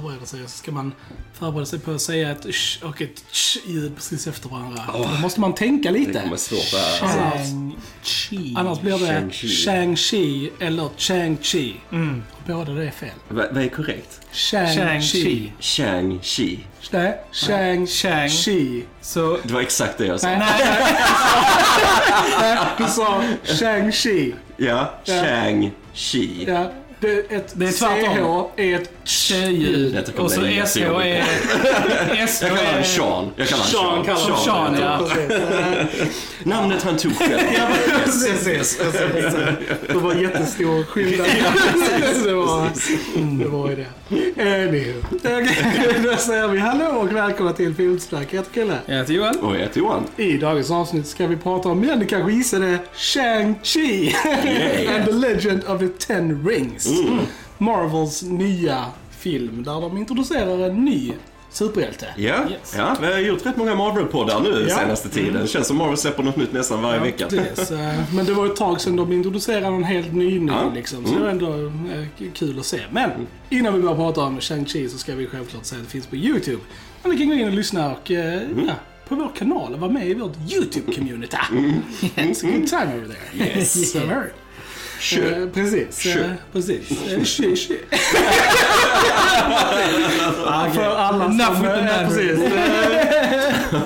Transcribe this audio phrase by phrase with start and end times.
[0.00, 0.92] alla förbereder sig så ska man
[1.38, 4.82] förbereda sig på att säga ett sh och ett ch ljud precis efter varandra.
[4.94, 5.14] Åh.
[5.14, 6.20] Då måste man tänka Det lite.
[6.20, 6.98] kommer svårt det här.
[7.38, 8.54] Shang-Chi.
[8.56, 10.50] Annars blir det Shang-Chi.
[10.60, 11.74] Eller Chang-Chi.
[12.46, 13.08] Båda det är fel.
[13.28, 14.20] Vad vad är korrekt?
[14.32, 15.52] Shang-Chi.
[15.60, 16.58] Shang-Chi.
[16.90, 18.82] Nej, Shang-Chi.
[19.00, 19.38] Så...
[19.42, 20.26] Det var exakt det jag sa.
[20.28, 20.94] Nej, nej,
[22.40, 22.58] nej.
[22.78, 24.34] Du sa Shang-Chi.
[24.56, 25.14] Ja, Ja.
[25.14, 26.44] Shang-Chi.
[26.50, 28.44] Ja, det, är ett Det är tvärtom.
[28.56, 30.10] CH är ett Tjejljud.
[30.16, 31.24] Och så SH är...
[32.26, 32.84] SH Jag kallar honom.
[32.84, 33.30] Sean.
[33.36, 34.76] Jag kallar Sean kallar Sean.
[34.76, 35.86] honom Sean, ja.
[36.42, 37.40] Namnet han tog själv.
[38.04, 38.78] Precis, precis.
[39.88, 41.26] Det var jättestor skillnad.
[42.24, 42.70] det, var,
[43.38, 43.86] det var ju det.
[44.42, 45.00] Anywho.
[46.10, 48.26] Då säger vi hallå och välkomna till Filmsnack.
[48.30, 48.78] Jag heter Kille.
[48.86, 49.36] Jag heter Johan.
[49.36, 50.04] Och jag heter Johan.
[50.16, 54.14] I dagens avsnitt ska vi prata om, ja ni kanske gissade, Shang-Chi.
[54.24, 54.94] Yeah.
[54.96, 56.89] And the Legend of the Ten Rings.
[57.58, 58.84] Marvels nya
[59.18, 61.12] film där de introducerar en ny
[61.52, 62.06] superhjälte.
[62.16, 62.74] Ja, Yes.
[62.76, 64.76] ja, vi har gjort rätt många Marvel-poddar nu Ja.
[64.76, 65.42] senaste tiden.
[65.42, 67.26] Det känns som Marvel släpper något nytt nästan varje Ja, vecka.
[67.28, 67.70] precis.
[67.80, 70.72] Eh, Men det var ett tag sedan de introducerade en helt ny ny Ja.
[70.74, 71.06] liksom.
[71.06, 72.80] Så det var ändå eh, kul att se.
[72.90, 73.10] Men
[73.50, 76.16] innan vi börjar prata om Shang-Chi så ska vi självklart säga att det finns på
[76.16, 76.58] YouTube.
[77.02, 78.72] Men ni kan gå in och lyssna och eh, ja,
[79.08, 81.36] på vår kanal och vara med i vårt YouTube-community.
[82.16, 83.48] It's a good time over there.
[83.58, 83.92] Yes.
[83.92, 84.32] Summer.
[85.00, 85.42] Sure.
[85.42, 85.98] Eh, precis.
[86.00, 86.24] Sure.
[86.24, 86.90] Eh, precis.
[87.12, 87.84] Eh, Shit, shit.
[90.74, 91.36] För alla som...
[91.36, 91.62] Man.
[92.08, 92.38] precis.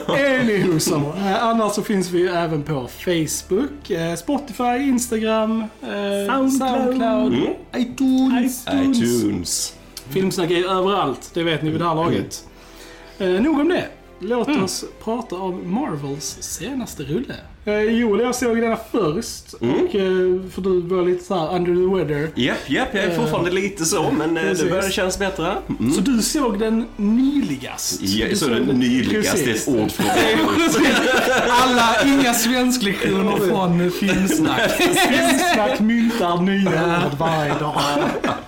[0.08, 1.14] Anywho så.
[1.40, 6.52] Annars så finns vi även på Facebook, Spotify, Instagram, Soundcloud.
[6.52, 7.54] Soundcloud Mm.
[7.76, 8.66] iTunes.
[8.72, 9.74] iTunes.
[10.10, 12.44] Filmsnack är överallt, det vet ni vid det här laget.
[13.18, 13.84] Eh, nog om det.
[14.18, 17.34] Låt oss prata om Marvels senaste rulle.
[17.66, 19.52] Eh, Joel och jag såg den först.
[19.52, 22.30] Och, eh, för du var lite så här under the weather.
[22.34, 24.64] Japp, japp, jag är fortfarande lite så, men eh, Precis.
[24.64, 25.52] det börjar kännas bättre.
[25.80, 25.92] Mm.
[25.92, 28.00] Så du såg den nyligast?
[28.02, 30.04] Ja, så den- nyligast, det är ett ord för
[31.50, 34.70] Alla, inga svensklektioner från Filmsnack.
[34.70, 37.82] Filmsnack myntar nya ord varje dag.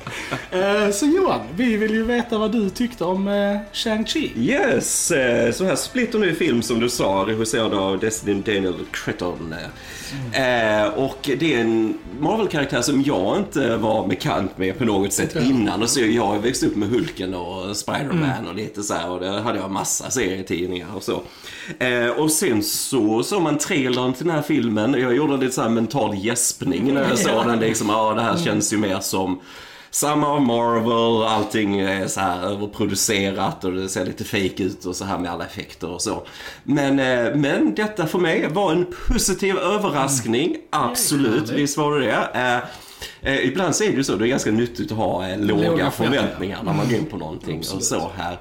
[0.51, 4.31] Eh, Så Johan, vi vill ju veta vad du tyckte om eh, Shang-Chi.
[4.39, 9.55] Yes, eh, så här splitter ny film som du sa, regisserad av Destin Daniel Cretton.
[10.33, 15.33] Eh, och det är en Marvel-karaktär som jag inte var bekant med på något sätt
[15.37, 15.49] Okej.
[15.51, 15.83] innan.
[15.83, 19.31] Och så jag växt upp med Hulken och Spider-Man och lite så här och det
[19.41, 21.23] hade jag massa serietidningar och så.
[22.17, 25.69] Och sen så såg man trailern till den här filmen jag gjorde lite så här
[25.69, 27.59] mental gäspning när jag såg den.
[27.61, 29.41] Liksom, ja, det här känns ju mer som
[29.97, 34.97] samma av Marvel, allting är så här överproducerat och det ser lite fake ut och
[34.97, 36.27] så här med alla effekter och så.
[36.65, 42.63] Men, eh, men detta för mig var en positiv överraskning, absolut, visst var det det.
[43.23, 45.71] Eh, ibland så är det ju så, det är ganska nyttigt att ha eh, låga,
[45.71, 48.33] Låga förväntningar när man går in på någonting och så här.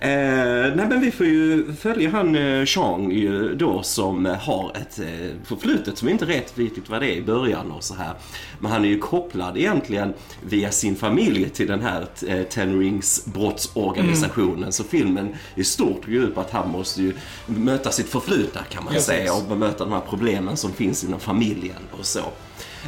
[0.00, 4.98] Eh, nej men vi får ju följa han eh, Chang ju då som har ett
[4.98, 5.06] eh,
[5.44, 8.14] förflutet som inte rätt vet vad det är i början och så här.
[8.58, 13.24] Men han är ju kopplad egentligen via sin familj till den här eh, Ten Rings
[13.24, 14.72] brottsorganisationen.
[14.72, 17.14] Så filmen i stort går ut på att han måste ju
[17.46, 19.06] möta sitt förflutna kan man Precis.
[19.06, 22.20] säga och bemöta de här problemen som finns inom familjen och så.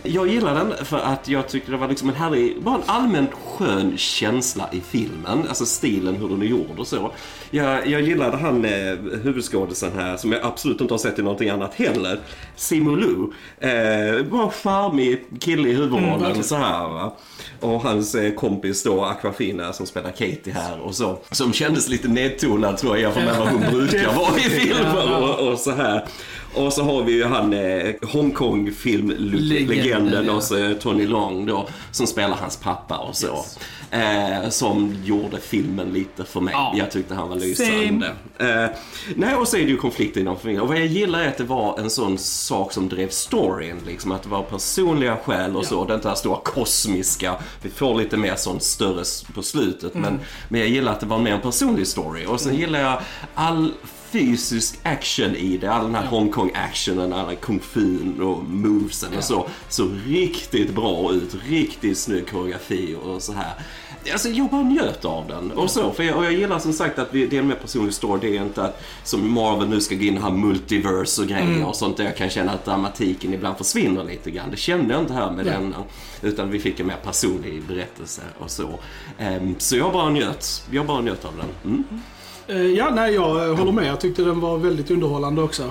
[0.02, 3.30] Jag gillar den för att jag tyckte det var liksom en härlig, bara en allmänt
[3.32, 5.44] skön känsla i filmen.
[5.48, 7.12] Alltså stilen, hur den är gjord och så.
[7.50, 11.48] Jag, jag gillade han eh, huvudskådisen här, som jag absolut inte har sett i någonting
[11.48, 12.20] annat heller.
[12.56, 13.32] Simu Lu.
[13.68, 16.44] Eh, bara charmig kille i huvudrollen verkligen.
[16.44, 17.16] så här va.
[17.60, 21.18] Och hans eh, kompis då, Aquafina, som spelar Katie här och så.
[21.30, 25.48] Som kändes lite nedtonad tror jag, jämfört med vad hon brukar vara i filmer och,
[25.48, 26.04] och så här.
[26.54, 30.32] Och så har vi ju han eh, Hongkong-filmlegenden Legenden, ja.
[30.32, 33.44] och så eh, Tony Long då, som spelar hans pappa och så.
[33.90, 36.54] Eh, som gjorde filmen lite för mig.
[36.54, 36.74] Ja.
[36.76, 38.06] Jag tyckte han var lysande.
[38.38, 38.66] Eh,
[39.16, 40.62] nej, och så är det ju konflikter inom familjen.
[40.62, 43.76] Och vad jag gillar är att det var en sån sak som drev storyn.
[43.86, 45.84] Liksom, att det var personliga skäl och så.
[45.84, 47.34] Det inte här stora kosmiska.
[47.62, 49.04] Vi får lite mer sånt större
[49.34, 49.94] på slutet.
[49.94, 52.26] Men, men jag gillar att det var mer en personlig story.
[52.26, 53.00] Och sen gillar jag
[53.34, 53.72] all
[54.12, 55.72] fysisk action i det.
[55.72, 59.48] All den här Hongkong-actionen, all kung fu och movesen och så.
[59.68, 61.36] Så riktigt bra ut.
[61.48, 63.54] Riktigt snygg koreografi och så här.
[64.12, 65.50] Alltså jag bara njöt av den.
[65.50, 67.54] Och så, för jag, och jag gillar som sagt att vi, det är en mer
[67.54, 68.30] personlig story.
[68.30, 71.66] Det är inte att som Marvel nu ska gå in och ha multiverse och grejer
[71.66, 74.50] och sånt där jag kan känna att dramatiken ibland försvinner lite grann.
[74.50, 75.54] Det kände jag inte här med Nej.
[75.54, 75.76] denna.
[76.22, 78.78] Utan vi fick en mer personlig berättelse och så.
[79.18, 80.64] Ehm, så jag bara njöt.
[80.70, 81.72] Jag bara njöt av den.
[81.72, 81.84] Mm.
[82.48, 83.86] Eh, Ja, nej, jag eh, håller med.
[83.86, 85.62] Jag tyckte den var väldigt underhållande också.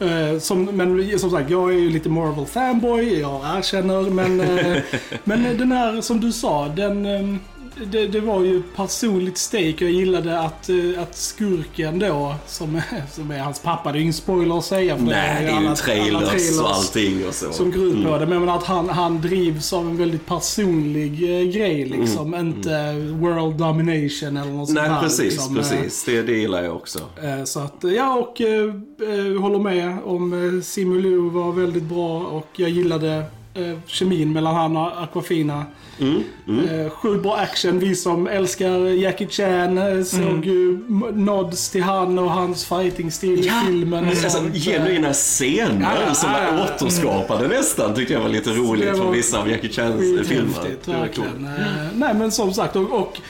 [0.00, 4.02] Eh, Som, men som sagt, jag är ju lite Marvel-fanboy, jag erkänner.
[4.10, 4.36] Men,
[5.24, 7.36] men den här, som du sa, den, eh,
[7.84, 12.82] det, det var ju personligt stake jag gillade att, eh, att skurken då, som, är-
[13.14, 15.74] som är hans pappa, det är ingen spoiler att säga för Nej, det är ju
[15.74, 17.52] trailers och allting och så.
[17.52, 18.20] som går ut på Mm.
[18.20, 18.26] det.
[18.38, 22.34] Men att han, han drivs av en väldigt personlig eh, grej liksom.
[22.34, 25.02] Inte world domination eller något sånt Mm, Nej, här.
[25.02, 25.56] precis, liksom.
[25.56, 26.04] Eh, precis.
[26.04, 26.98] Det, det gillar jag också.
[27.22, 31.52] Eh, Så att, eh, ja, och eh, eh, håller med om eh, Simu Liu var
[31.52, 33.24] väldigt bra och jag gillade
[33.58, 35.64] eh, kemin mellan han och Aquafina.
[36.00, 37.78] Mm, Eh, sjukt bra action.
[37.78, 43.40] Vi som älskar Jackie Chan eh, såg ju m- nods till han och hans fighting-stil
[43.46, 44.04] i filmen.
[44.04, 44.54] och Alltså, sånt.
[44.56, 46.64] genuina scener Ja, som ja, ja.
[46.64, 50.76] återskapade nästan tyckte jag var lite roligt var från vissa av Jackie Chans filmer.
[50.84, 51.18] Det var coolt.
[51.58, 53.20] Eh, Nej men som sagt, och, och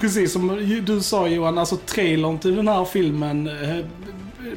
[0.00, 0.56] precis som
[0.86, 3.84] du sa Johan, alltså trailern till den här filmen eh,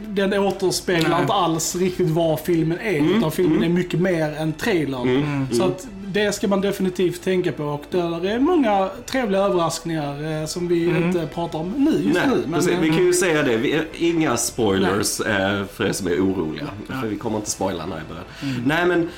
[0.07, 1.21] den återspeglar Nej.
[1.21, 2.99] inte alls riktigt vad filmen är.
[2.99, 3.17] Mm.
[3.17, 5.47] Utan filmen är mycket mer än trailern.
[5.51, 7.63] Så att det ska man definitivt tänka på.
[7.63, 12.27] Och där är många trevliga överraskningar eh, som vi inte pratar om nu just Nej,
[12.27, 12.41] nu.
[12.47, 12.77] Men, precis.
[12.81, 13.57] vi eh, kan ju säga det.
[13.57, 16.65] Vi, inga spoilers eh, för er som är oroliga.
[17.01, 18.23] För vi kommer inte spoila när jag börjar.
[18.65, 19.09] Nej men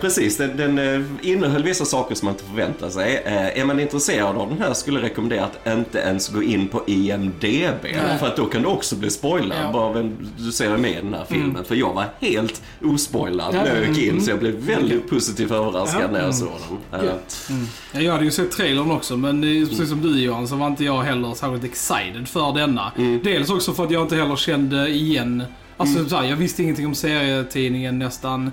[0.00, 3.22] precis, den, den eh, innehöll vissa saker som man inte förväntar sig.
[3.54, 6.82] Är man intresserad av den här skulle jag rekommendera att inte ens gå in på
[6.86, 7.86] IMDB.
[8.20, 9.58] För att då kan du också bli spoilad.
[9.64, 9.72] Ja.
[9.72, 11.64] Bara vem du ser med i den här filmen.
[11.64, 13.62] För jag var helt ospoilad Ja.
[13.64, 14.20] när jag gick in.
[14.22, 16.10] Så jag blev väldigt positivt överraskad Ja.
[16.10, 17.00] när jag den.
[17.00, 17.48] Eh, Gött.
[17.92, 20.84] Ja, Jag hade ju sett trailern också, men precis som du Johan så var inte
[20.84, 22.92] jag heller särskilt excited för denna.
[23.24, 25.42] Dels också för att jag inte heller kände igen
[25.76, 28.50] Alltså så här, jag visste ingenting om serietidningen nästan.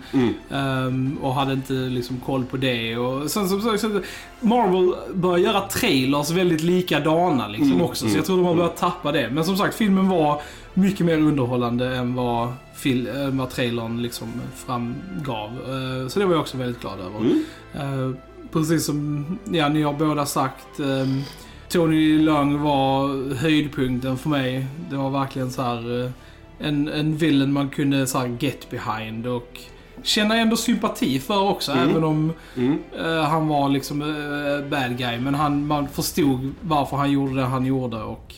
[0.52, 2.98] ehm, och hade inte liksom koll på det.
[2.98, 4.02] Och sen som sagt, så-
[4.40, 8.08] Marvel börjar göra trailers väldigt likadana liksom också.
[8.10, 9.30] Så jag tror de har börjat tappa det.
[9.32, 10.42] Men som sagt, filmen var
[10.74, 15.50] mycket mer underhållande än vad, fil- än vad trailern liksom framgav.
[15.50, 17.30] Eh, så det var jag också väldigt glad över.
[17.74, 18.16] Eh,
[18.52, 20.80] precis som ja, ni har båda sagt.
[20.80, 21.22] ehm,
[21.70, 24.66] Tony Leung var höjdpunkten för mig.
[24.90, 26.12] Det var verkligen så här eh,
[26.60, 29.60] en, en villain man kunde så här get behind och
[30.04, 31.72] känna ändå sympati för också.
[31.72, 32.78] Även om Mm.
[33.00, 35.20] eh, han var liksom eh, bad guy.
[35.20, 38.34] Men han, man förstod varför han gjorde det han gjorde och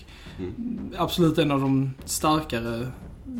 [0.98, 2.88] absolut en av de starkare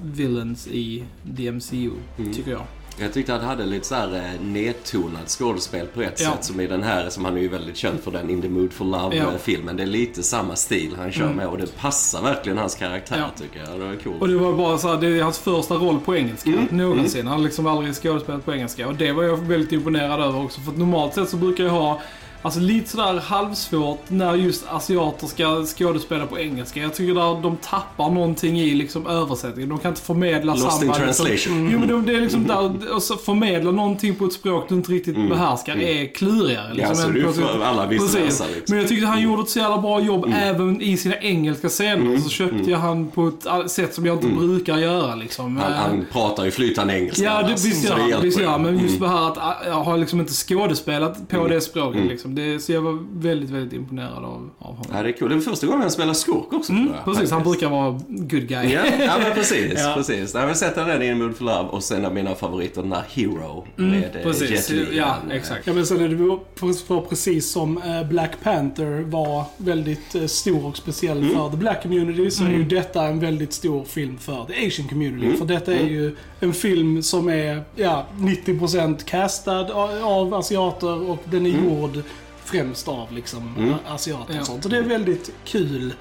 [0.04, 1.92] villains i DMCU,
[2.36, 2.62] tycker jag.
[3.00, 6.32] Jag tyckte att han hade lite så här eh, nedtonat skådespel på ett Ja.
[6.32, 8.50] sätt som i den här, som han är ju väldigt känd för, den In the
[8.50, 9.10] Mood for Ja.
[9.12, 9.78] Love-filmen.
[9.78, 13.30] Det är lite samma stil han kör med och det passar verkligen hans karaktär Ja.
[13.44, 13.80] tycker jag.
[13.80, 14.22] Det var coolt.
[14.22, 17.28] Och det var bara så här, det är hans första roll på engelska någonsin.
[17.28, 18.88] Han har liksom aldrig skådespelat på engelska.
[18.88, 20.62] Och det var jag väldigt imponerad över också.
[20.62, 22.02] För att normalt sett så brukar jag ha
[22.46, 26.80] Alltså lite sådär halvsvårt när just asiater ska skådespela på engelska.
[26.82, 29.70] Jag tycker där de tappar någonting i liksom översättningen.
[29.70, 30.86] De kan inte förmedla Lost samma...
[30.86, 31.34] in translation.
[31.34, 34.66] Liksom, jo men de, det är liksom där, och så förmedla någonting på ett språk
[34.70, 36.74] du inte riktigt behärskar är klurigare.
[36.74, 38.46] Liksom, Ja, så det är för alla versa, liksom.
[38.68, 42.18] Men jag tyckte han gjorde ett så jävla bra jobb även i sina engelska scener.
[42.18, 45.58] Så köpte jag han på ett sätt som jag inte brukar göra liksom.
[45.58, 47.24] Han, Eh, han pratar ju flytande engelska.
[47.24, 48.62] Ja, det, visst gör han.
[48.62, 49.02] Men just Mm.
[49.02, 52.06] det här att ah, jag har liksom inte skådespelat på det språket.
[52.06, 52.33] Liksom.
[52.36, 54.86] Det, så jag var väldigt, väldigt imponerad av, av honom.
[54.94, 55.30] Ja, det är kul.
[55.30, 57.92] Det är första gången han spelar skurk också Mm, tror jag, precis, han brukar vara
[58.08, 58.72] good guy.
[58.74, 59.74] Ja, ja men precis.
[59.78, 59.94] Ja.
[59.96, 60.34] precis.
[60.34, 63.04] Jag har sett den i Mood for Love och sen av mina favoriter, den där
[63.10, 64.52] Hero med eh, precis.
[64.52, 64.98] Jet Li.
[64.98, 65.68] Ja, exakt.
[65.68, 66.40] Ja men sen är det
[66.88, 71.36] för, precis som eh, Black Panther var väldigt eh, stor och speciell Mm.
[71.36, 74.88] för the black community så är ju detta en väldigt stor film för the asian
[74.88, 75.26] community.
[75.26, 75.38] Mm.
[75.38, 79.74] För detta är ju en film som är ja, 90% castad
[80.04, 82.02] av asiater och den är gjord
[82.46, 83.74] främst av liksom Mm.
[83.88, 84.64] asiater och sånt.
[84.64, 85.94] Så det är väldigt kul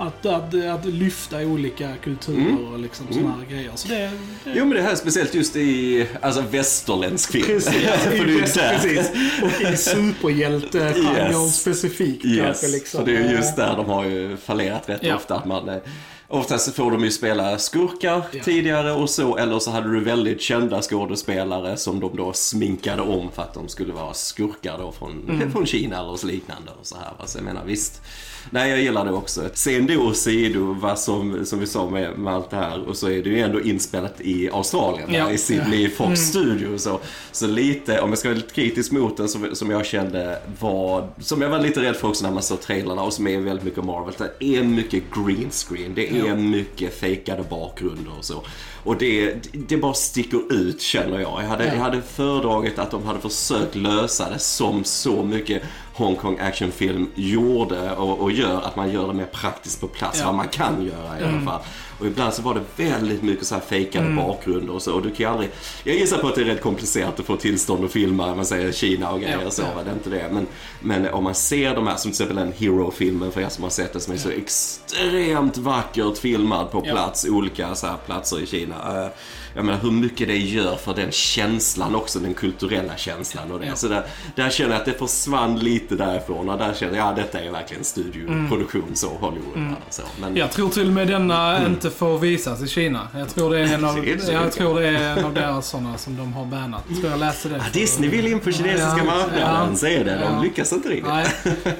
[0.00, 3.70] att, att, att lyfta olika kulturer och liksom sådana här grejer.
[3.74, 3.94] Så det,
[4.44, 7.46] det Jo men det här är speciellt just i alltså, västerländsk film.
[7.46, 7.72] Precis,
[8.04, 8.78] För det är ju där.
[8.78, 9.10] precis.
[9.42, 11.60] Och i superhjältegenren Yes.
[11.60, 13.00] specifikt Yes, kanske liksom.
[13.00, 15.16] så det är ju just där de har ju fallerat rätt Ja.
[15.16, 15.34] ofta.
[15.36, 15.76] Att man, eh,
[16.28, 18.42] oftast så får de ju spela skurkar Ja.
[18.44, 23.30] tidigare och så, eller så hade du väldigt kända skådespelare som de då sminkade om
[23.32, 25.52] för att de skulle vara skurkar då från, Mm.
[25.52, 26.70] från Kina eller så liknande.
[26.80, 27.12] Och så här.
[27.18, 28.02] Alltså, jag menar visst.
[28.50, 29.48] Nej, jag gillar det också.
[29.54, 32.96] Sen då och sido vad som, som vi sa med, med allt det här och
[32.96, 35.30] så är det ju ändå inspelat i Australien, Ja.
[35.30, 36.78] i Sydney, i Fox Studio.
[36.78, 37.00] Så,
[37.32, 41.08] så lite, om jag ska vara lite kritisk mot den, som, som jag kände var,
[41.20, 43.64] som jag var lite rädd för också när man såg trailrarna och som är väldigt
[43.64, 48.42] mycket Marvel, det är mycket green screen, det är mycket fejkade bakgrunder och så.
[48.88, 51.42] Och det, det bara sticker ut känner jag.
[51.42, 51.72] Jag hade, Ja.
[51.74, 55.62] jag hade föredragit att de hade försökt lösa det som så mycket
[55.94, 60.26] Hongkong actionfilm gjorde och, och gör att man gör det mer praktiskt på plats, Ja.
[60.26, 61.60] vad man kan göra i alla fall.
[62.00, 64.16] Och ibland så var det väldigt mycket så här fejkade Mm.
[64.16, 64.92] bakgrunder och så.
[64.94, 65.50] Och du kan ju aldrig...
[65.84, 68.72] Jag gissar på att det är rätt komplicerat att få tillstånd att filma, man säger
[68.72, 69.62] Kina och grejer Ja, och så.
[69.62, 69.82] ja.
[69.84, 70.28] Det är inte det.
[70.32, 70.46] Men,
[70.80, 73.70] men om man ser de här, som till exempel den Hero-filmen för er som har
[73.70, 78.46] sett det, som är så extremt vackert filmad på plats, olika så här platser i
[78.46, 78.74] Kina.
[78.78, 79.10] uh,
[79.54, 83.76] Jag menar hur mycket det gör för den känslan också, den kulturella känslan och det.
[83.76, 84.02] Så där,
[84.34, 87.50] där känner jag att det försvann lite därifrån och där känner jag, ja detta är
[87.50, 89.56] verkligen studioproduktion så, Hollywood.
[89.56, 89.74] Mm.
[89.90, 90.02] Så.
[90.20, 93.08] Men, Jag tror till och med denna inte får visas i Kina.
[93.14, 95.98] Jag tror det är en av, så jag tror det är en av deras sådana
[95.98, 96.84] som de har bannat.
[96.88, 97.56] Jag tror jag läste det.
[97.56, 100.18] Ja, Disney vill in på kinesiska Ja, marknaden, ja, säger det.
[100.18, 101.06] De lyckas inte riktigt.
[101.08, 101.26] Nej,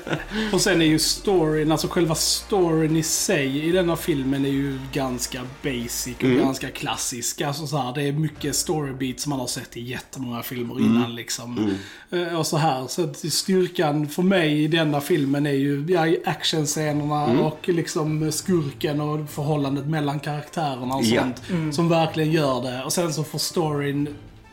[0.52, 4.78] Och sen är ju storyn, alltså själva storyn i sig i denna filmen är ju
[4.92, 6.38] ganska basic och Mm.
[6.44, 7.40] ganska klassisk.
[7.40, 10.84] Alltså så här, det är mycket storybeats som man har sett i jättemånga filmer Mm.
[10.87, 11.70] innan liksom.
[12.10, 12.87] Eh, Och så här.
[12.87, 17.38] Så att styrkan för mig i denna filmen är ju ja, actionscenerna Mm.
[17.40, 21.22] och liksom skurken och förhållandet mellan karaktärerna och Ja.
[21.22, 21.75] sånt.
[21.75, 22.84] Som verkligen gör det.
[22.84, 24.08] Och sen så får storyn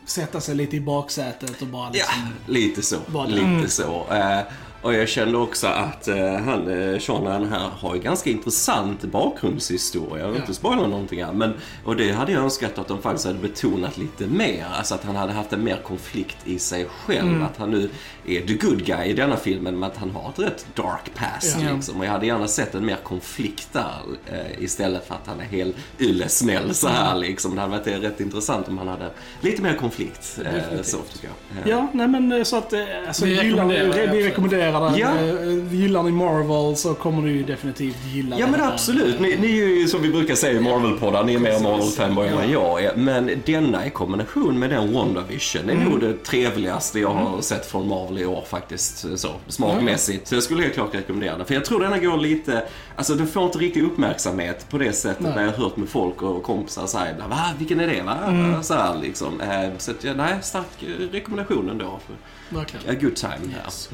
[0.06, 2.54] sätta sig lite i baksätet och bara Ja, liksom...
[2.54, 2.96] lite så.
[3.12, 3.68] Det- Lite Mm.
[3.68, 4.06] så.
[4.10, 4.40] Eh,
[4.86, 10.24] och jag kände också att eh, han, eh, Sean här, har ju ganska intressant bakgrundshistoria.
[10.24, 11.32] Jag vill inte spoila någonting här.
[11.32, 14.66] Men, och det hade jag önskat att de faktiskt hade betonat lite mer.
[14.78, 17.28] Alltså att han hade haft en mer konflikt i sig själv.
[17.28, 17.42] Mm.
[17.42, 17.88] Att han nu
[18.26, 21.56] är the good guy i denna filmen, men att han har ett rätt dark past.
[21.62, 21.74] Ja.
[21.74, 21.98] Liksom.
[22.00, 23.94] Och jag hade gärna sett en mer konflikt där
[24.26, 27.22] eh, istället för att han är helt yllesnäll så här Mm.
[27.22, 27.54] liksom.
[27.54, 30.38] Det hade varit rätt intressant om han hade lite mer konflikt.
[30.44, 31.68] Eh, så tycker jag.
[31.68, 32.74] Ja, nej men så att
[33.08, 34.34] alltså, Vi rekommenderar det, vi absolut.
[34.80, 35.56] Rekommenderar den.
[35.56, 35.62] Ja.
[35.72, 38.72] Eh, Gillar ni Marvel så kommer ni ju definitivt gilla Ja men här.
[38.72, 39.20] absolut.
[39.20, 41.58] Ni, ni är ju som vi brukar säga i Marvel-poddar, ni är mer.
[41.60, 42.96] Marvel-fanboy än vad jag är.
[42.96, 45.88] Men denna i kombination med den WandaVision är Mm.
[45.88, 49.18] nog det trevligaste jag har sett från Marvel i år faktiskt.
[49.18, 50.28] Så, smakmässigt.
[50.28, 51.46] Så jag skulle helt klart rekommendera den.
[51.46, 52.62] För jag tror denna går lite,
[52.96, 55.32] alltså den får inte riktig uppmärksamhet på det sättet Nej.
[55.36, 58.16] när jag har hört med folk och kompisar säga va vilken är det va?
[58.28, 58.62] Mm.
[58.62, 59.40] Så här liksom.
[59.40, 60.66] Eh, Så att, ja, nej, stark
[61.12, 61.98] rekommendation ändå.
[62.06, 62.14] För
[62.56, 62.96] Verkligen.
[62.96, 63.62] a good time här.
[63.64, 63.88] Yes.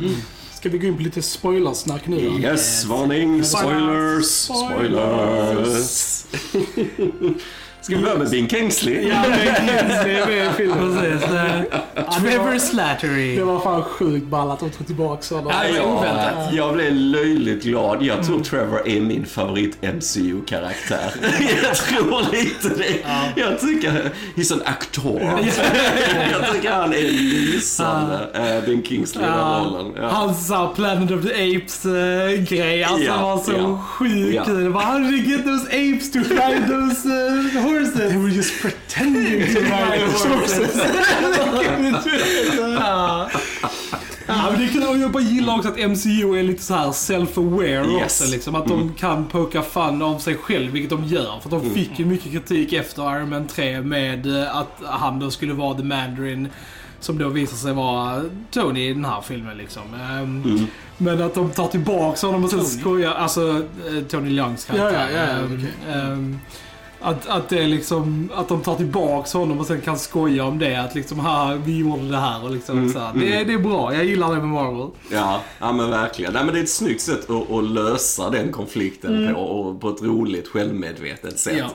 [0.62, 2.38] Ska vi gå in på lite spoilersnack nu då?
[2.38, 6.25] Yes, varning, spoilers, spoilers.
[7.83, 9.09] Ska vi börja med Bing Kingsley?
[9.09, 10.99] Ja, det är det är med i filmen.
[11.03, 11.31] precis.
[11.31, 13.37] Eh, Trevor Slattery.
[13.37, 15.53] Det var fan sjukt ball att de tog tillbaka honom.
[15.57, 16.55] Ja, det var Ja, oväntat.
[16.55, 18.03] jag blev löjligt glad.
[18.03, 18.27] Jag Mm.
[18.27, 21.12] tror Trevor är min favorit MCU-karaktär.
[21.62, 22.97] jag tror lite det.
[23.41, 25.21] Jag tycker, he's an actor.
[26.33, 29.93] jag tycker han är lysande, äh, Bing Kingsley i den rollen.
[29.97, 30.09] Ja.
[30.09, 33.79] Hans här Planet of the Apes-grej, alltså Ja, var så ja.
[33.91, 34.45] sjukt Ja.
[34.45, 34.73] kul.
[34.73, 37.95] Bara, How did you get those apes to ride those uh, horses?
[37.95, 40.76] They were just pretending to ride horses.
[42.81, 43.31] ja.
[44.26, 45.00] Men det är kul.
[45.00, 48.21] Jag bara gillar också att MCU är lite så här self-aware Yes.
[48.21, 48.33] också.
[48.33, 51.41] Liksom, att de kan poka fun av sig själv, vilket de gör.
[51.43, 55.31] För de fick ju mycket kritik efter Iron Man 3 med eh, att han då
[55.31, 56.49] skulle vara The Mandarin.
[57.00, 59.83] Som då visar sig vara Tony i den här filmen liksom.
[59.95, 60.67] Ehm,
[60.99, 63.49] Men att de tar tillbaka honom och sen skojar, alltså
[63.88, 65.09] eh, Tony Leungs karaktär.
[65.12, 66.38] Ja, ja, ja, Ehm, ehm,
[67.02, 70.76] att, att det liksom, att de tar tillbaks honom och sen kan skoja om det.
[70.76, 73.11] Att liksom, ha vi gjorde det här och liksom så här.
[73.14, 74.88] Det, är- det är bra, jag gillar det med Marvel.
[75.12, 76.32] Ja, ja men verkligen.
[76.32, 79.88] Nej, men det är ett snyggt sätt att, att lösa den konflikten på, och på
[79.88, 81.56] ett roligt, självmedvetet sätt.
[81.59, 81.71] Ja.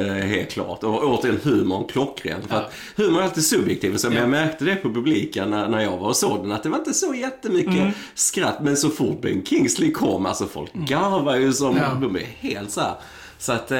[0.00, 0.82] Eh, helt klart.
[0.84, 2.42] Och återigen humorn klockren.
[2.48, 2.60] För Ja.
[2.62, 3.96] att humor är alltid subjektiv.
[3.96, 4.14] Så Ja.
[4.14, 6.52] jag märkte det på publiken när, när jag var och såg den.
[6.52, 8.58] Att det var inte så jättemycket skratt.
[8.62, 11.98] Men så fort Ben Kingsley kom, alltså folk garvar ju som, Ja.
[12.00, 12.94] de är helt så här.
[13.38, 13.78] Så att, eh,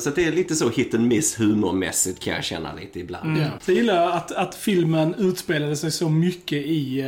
[0.00, 3.36] så att det är lite så hit and miss humormässigt kan jag känna lite ibland.
[3.60, 7.00] Så jag gillar att, att filmen utspelade sig så mycket i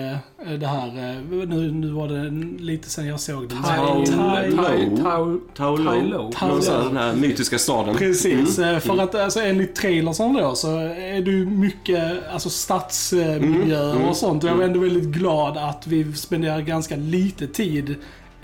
[0.46, 2.30] eh, det här, eh, nu, nu var det
[2.62, 3.58] lite sen jag såg den.
[3.58, 6.30] Tao- Thai- Tao- Tao- Taulo, Tailo.
[6.48, 7.96] någon sån här- den här mytiska staden.
[7.96, 8.74] Precis, Mm.
[8.74, 14.08] eh, för att alltså, enligt trailersen då så är det ju mycket alltså, stadsmiljöer Mm.
[14.08, 14.44] och sånt.
[14.44, 17.94] Och jag var ändå väldigt glad att vi spenderar ganska lite tid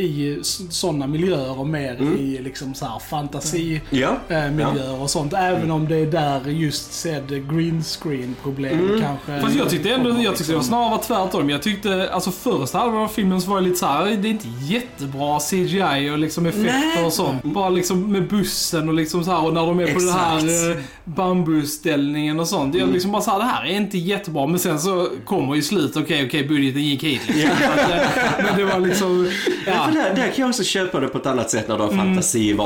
[0.00, 0.38] i
[0.70, 4.16] sådana miljöer och mer i liksom så här fantasi Ja.
[4.28, 5.32] eh, miljöer och sånt.
[5.32, 9.40] Även om det är där just sedd green screen problem kanske.
[9.40, 11.50] Fast jag tyckte ändå, jag tyckte det var snarare var tvärtom.
[11.50, 14.30] Jag tyckte, alltså första halvan av filmen så var det lite så här, det är
[14.30, 17.04] inte jättebra CGI och liksom effekter Nej.
[17.04, 17.42] och sånt.
[17.44, 20.70] Bara liksom med bussen och liksom så här och när de är på den här
[20.70, 22.74] eh, bambusställningen och sånt.
[22.74, 24.46] Jag liksom bara så här, det här är inte jättebra.
[24.46, 27.50] Men sen så kommer ju slutet, okej okej budgeten gick hit liksom.
[27.88, 29.28] Eh, Men det var liksom,
[29.66, 29.87] ja.
[29.88, 32.14] För där, där kan jag också köpa det på ett annat sätt när du har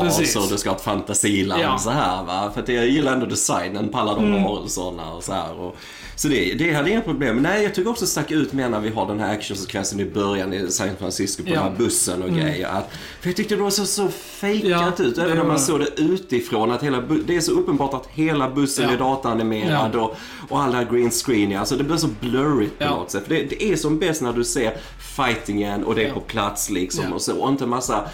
[0.08, 0.36] precis.
[0.36, 1.78] och du ska ha ett fantasiland Ja.
[1.78, 2.50] så här va.
[2.54, 5.60] För att jag gillar ändå designen på alla de varelserna och så här.
[5.60, 5.76] Och,
[6.16, 7.34] så det, det hade inga problem.
[7.34, 10.04] Men nej, jag tycker också stack ut mer när vi har den här actionsekvensen i
[10.04, 11.54] början i San Francisco på Ja.
[11.54, 12.68] den här bussen och grejer.
[12.68, 15.18] Att, för jag tyckte det var så, så fejkat Ja, ut.
[15.18, 16.70] Även när man såg det utifrån.
[16.70, 18.94] Att hela det är så uppenbart att hela bussen Ja.
[18.94, 20.16] är dataanimerad och,
[20.48, 21.56] och alla green screen.
[21.56, 22.90] Alltså det blir så blurrigt på Ja.
[22.90, 23.22] något sätt.
[23.26, 24.76] För det, det är som bäst när du ser
[25.16, 26.14] fightingen och det är Ja.
[26.14, 27.16] på plats liksom Ja.
[27.16, 27.40] och så.
[27.42, 28.04] Och inte massa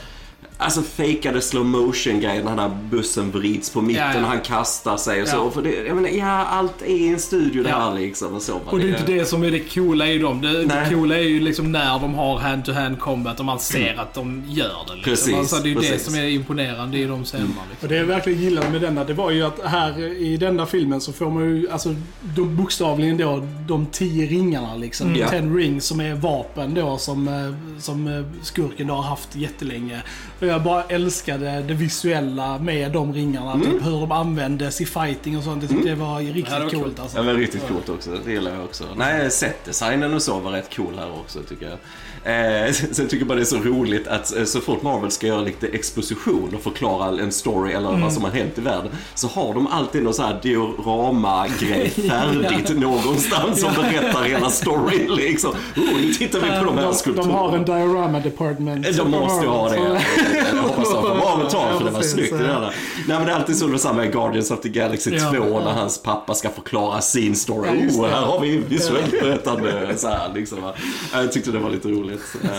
[0.60, 4.20] Alltså fejkade slow motion grejer när den här bussen vrids på mitten Ja, ja.
[4.20, 5.32] och han kastar sig och Ja.
[5.32, 5.50] så.
[5.50, 7.78] För det, jag menar, ja, allt är i en studio Ja.
[7.78, 8.60] där liksom och så.
[8.66, 10.40] Och det är inte det som är det coola i dem.
[10.40, 14.14] Det, det coola är ju liksom när de har hand-to-hand combat och man ser att
[14.14, 14.94] de gör det.
[14.94, 15.02] Liksom.
[15.04, 16.04] Precis, alltså, det är ju det precis.
[16.06, 17.48] som är imponerande i de scenerna.
[17.48, 17.88] Och Liksom.
[17.88, 21.12] det jag verkligen gillade med denna, det var ju att här i denna filmen så
[21.12, 21.94] får man ju, alltså
[22.36, 25.14] de, bokstavligen då, de tio ringarna liksom.
[25.14, 25.28] Mm.
[25.28, 30.02] Ten rings som är vapen då som, eh, som eh, skurken då har haft jättelänge.
[30.48, 33.52] Och jag bara älskade det visuella med de ringarna.
[33.52, 33.72] Mm.
[33.72, 35.62] Typ hur de användes i fighting och sånt.
[35.62, 37.00] Det tyckte jag var riktigt Ja, det var coolt coolt.
[37.00, 37.16] alltså.
[37.16, 38.84] Ja men riktigt coolt också, det gillar jag också.
[38.96, 41.78] Nej, setdesignen och så var rätt cool här också tycker jag.
[42.24, 45.26] Eh, sen tycker jag bara det är så roligt att eh, så fort Marvel ska
[45.26, 49.28] göra lite exposition och förklara en story eller vad som har hänt i världen så
[49.28, 55.50] har de alltid någon sån här diorama-grej färdigt någonstans som berättar hela storyn liksom.
[55.76, 57.32] Oh, nu tittar vi på de här skulpturerna.
[57.32, 58.96] de har en diorama department.
[58.96, 59.78] De måste ha det.
[60.54, 62.30] Jag hoppas de får vara betalt för det var snyggt.
[62.38, 62.60] Det där.
[62.60, 62.72] Nej
[63.18, 65.30] men det är alltid så med samma i Guardians of the Galaxy Ja.
[65.32, 67.68] 2 när hans pappa ska förklara sin story.
[67.88, 69.94] Oh, här har vi visuellt berättande.
[69.96, 70.58] Så här, liksom.
[71.12, 72.36] Jag tyckte det var lite roligt.
[72.44, 72.50] Eh,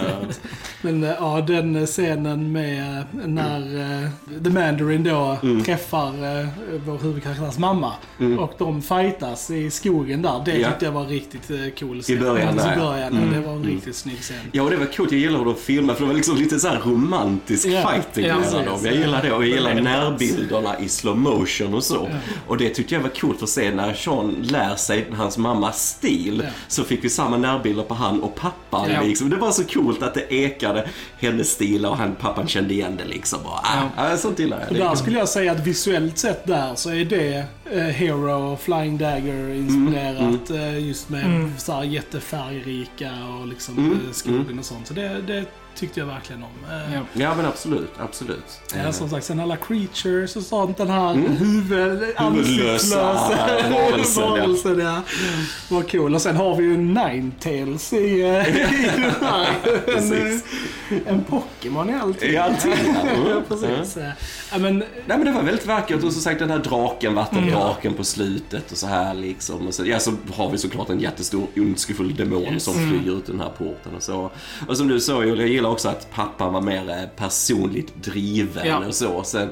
[0.82, 4.10] Men eh, ja, den scenen med eh, när eh,
[4.44, 5.64] The Mandarin då Mm.
[5.64, 6.08] träffar
[6.42, 6.48] eh,
[6.86, 7.94] vår huvudkaraktärs mamma
[8.40, 10.42] och de fightas i skogen där.
[10.46, 12.20] Det tyckte jag var riktigt eh, cool scen.
[12.20, 12.74] början där, I ja.
[12.74, 12.80] Mm.
[12.86, 13.40] början, ja.
[13.40, 14.38] Det var en riktigt snygg scen.
[14.52, 15.12] Ja, och det var coolt.
[15.12, 18.40] Jag gillar hur de filmade för det var liksom lite så här romantisk Fighting ja,
[18.40, 18.80] mellan dem.
[18.86, 22.10] Jag gillar det och jag gillar närbilderna i slow motion och så.
[22.48, 26.42] Och det tyckte jag var coolt att se när Sean lär sig hans mammas stil.
[26.46, 26.52] Ja.
[26.68, 29.02] Så fick vi samma närbilder på han och pappan Ja.
[29.02, 29.30] liksom.
[29.30, 33.06] Det var så coolt att det ekade hennes stil och han, pappan kände igen det
[33.06, 33.40] liksom.
[33.44, 34.18] Och, ah, ja.
[34.18, 34.70] Sånt gillar jag.
[34.72, 38.62] Och där skulle jag säga att visuellt sett där så är det eh, Hero och
[38.62, 40.50] Flying Dagger inspirerat.
[40.50, 44.88] Mm, eh, just med så här jättefärgrika och liksom Mm, eh, skogen och sånt.
[44.88, 46.50] Så det, det tyckte jag verkligen om.
[46.72, 47.02] Eh, Ja.
[47.14, 48.60] Ja men absolut, absolut.
[48.84, 50.78] Ja, som sagt, sen alla creatures och sånt.
[50.78, 51.32] Den här Mm.
[51.38, 53.14] huvud, ansiktslösa
[53.72, 54.86] varelsen, ja.
[54.96, 55.02] Ja.
[55.70, 56.16] Var cool.
[56.16, 59.48] Och sen har vi ju Ninetales i, eh, i den här.
[59.98, 60.42] En,
[61.06, 62.30] en Pokémon i allting.
[62.30, 63.10] I allting, ja.
[63.30, 63.98] ja, precis.
[64.52, 67.94] Ja, men, Nej men det var väldigt vackert och som sagt den här draken, vattendraken
[67.94, 69.68] på slutet och så här liksom.
[69.68, 73.40] Och så, ja, så har vi såklart en jättestor ondskefull demon som flyger ut den
[73.40, 74.32] här porten och så.
[74.68, 78.68] Och som du sa Julia, jag gillar också att pappan var mer eh, personligt driven
[78.68, 78.86] Ja.
[78.88, 79.24] och så.
[79.24, 79.50] Sen,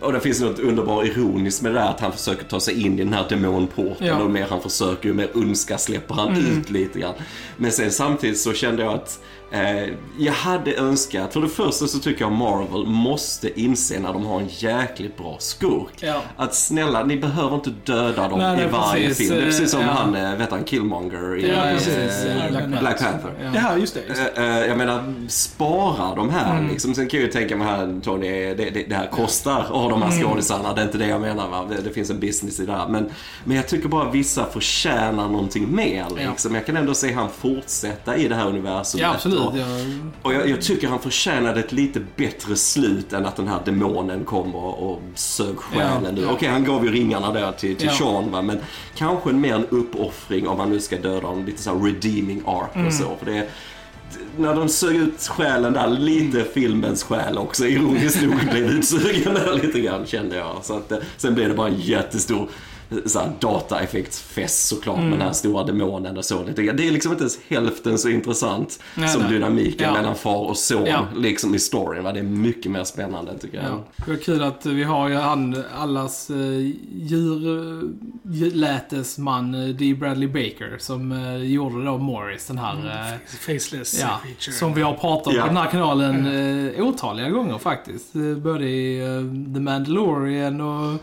[0.00, 2.94] och det finns något underbart ironiskt med det där att han försöker ta sig in
[2.98, 4.16] i den här demonporten Ja.
[4.22, 7.14] och mer han försöker ju mer ondska släpper han ut lite grann.
[7.56, 9.18] Men sen samtidigt så kände jag att
[9.50, 14.26] Eh, jag hade önskat, för det första så tycker jag Marvel måste inse när de
[14.26, 15.92] har en jäkligt bra skurk.
[16.00, 16.22] Ja.
[16.36, 19.28] Att snälla, ni behöver inte döda dem Nej, i varje precis.
[19.28, 19.38] film.
[19.40, 19.86] Det är precis som Ja.
[19.86, 23.32] han, eh, vet han, Killmonger i Ja, eh, Black Black, Panther.
[23.42, 23.50] Ja.
[23.54, 24.00] ja, just det.
[24.08, 24.42] Just det.
[24.42, 26.94] Eh, Jag menar, spara de här liksom.
[26.94, 29.88] Sen kan jag ju tänka mig här, Tony, det, det, det här kostar att ha
[29.90, 30.74] de här skådisarna.
[30.74, 31.64] Det är inte det jag menar va.
[31.70, 32.88] Det, det finns en business i det här.
[32.88, 33.10] Men,
[33.44, 36.54] men jag tycker bara vissa förtjänar någonting mer liksom.
[36.54, 39.02] Jag kan ändå se han fortsätta i det här universumet.
[39.02, 39.37] Ja, absolut.
[39.38, 39.64] Ja.
[40.22, 44.24] och jag, jag tycker han förtjänade ett lite bättre slut än att den här demonen
[44.24, 46.28] kom och, och sög själen Ja.
[46.32, 47.92] Okej, han gav ju ringarna där till, till Ja.
[47.92, 48.58] Sean va, men
[48.96, 51.44] kanske mer en uppoffring om man nu ska döda honom.
[51.46, 52.86] Lite så redeeming arc Mm.
[52.86, 53.16] och så.
[53.18, 53.48] För det,
[54.36, 59.52] när de sög ut själen där, lite filmens själ också, ironiskt nog blev utsugen där
[59.62, 60.56] lite grann kände jag.
[60.62, 62.48] Så att, eh, sen blev det bara en jättestor
[63.06, 66.42] så här, dataeffektsfest såklart med den här stora demonen och så.
[66.56, 69.30] Det är liksom inte ens hälften så intressant Nej, som nej.
[69.32, 69.92] dynamiken Ja.
[69.92, 71.06] mellan far och son Ja.
[71.16, 72.04] liksom i storyn.
[72.04, 72.12] Va?
[72.12, 73.66] Det är mycket mer spännande tycker jag.
[73.66, 73.84] Ja.
[74.04, 76.70] Det var kul att vi har ju han, allas uh,
[78.24, 79.94] djurlätesman uh, D.
[80.00, 82.74] Bradley Baker som eh, gjorde då Morris, den här...
[83.12, 84.52] eh, Faceless ja, creature.
[84.52, 85.42] som vi har pratat om Ja.
[85.42, 88.14] på den här kanalen uh, otaliga gånger faktiskt.
[88.16, 91.00] Eh, både i eh, The Mandalorian och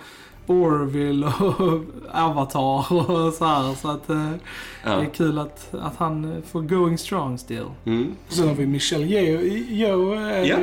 [0.47, 1.81] Orville och
[2.11, 3.75] Avatar och så här.
[3.81, 4.31] Så att eh,
[4.83, 4.95] Ja.
[4.95, 7.65] det är kul att, att han eh, får going strong still.
[7.85, 8.07] Mm.
[8.29, 10.57] Sen har vi Michelle Yeoh Yeoh, eh, Ja.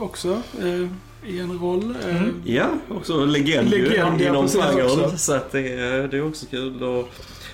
[0.00, 0.88] också eh,
[1.30, 1.96] i en roll.
[2.08, 5.18] Eh, Ja, också legend, Legend, ju inom genren.
[5.18, 6.82] Så att det, är- det är också kul.
[6.82, 7.08] Och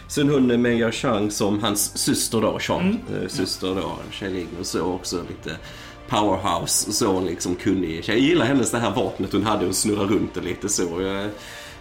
[0.09, 2.81] sen hon Mia Chang som hans syster då, Sean.
[2.81, 3.23] Mm.
[3.23, 5.57] eh, Syster då, Kjell och så också lite
[6.09, 8.14] powerhouse, så liksom kunnig tjej.
[8.14, 11.03] Jag gillar hennes det här vapnet hon hade och snurra runt det lite så.
[11.03, 11.29] Jag,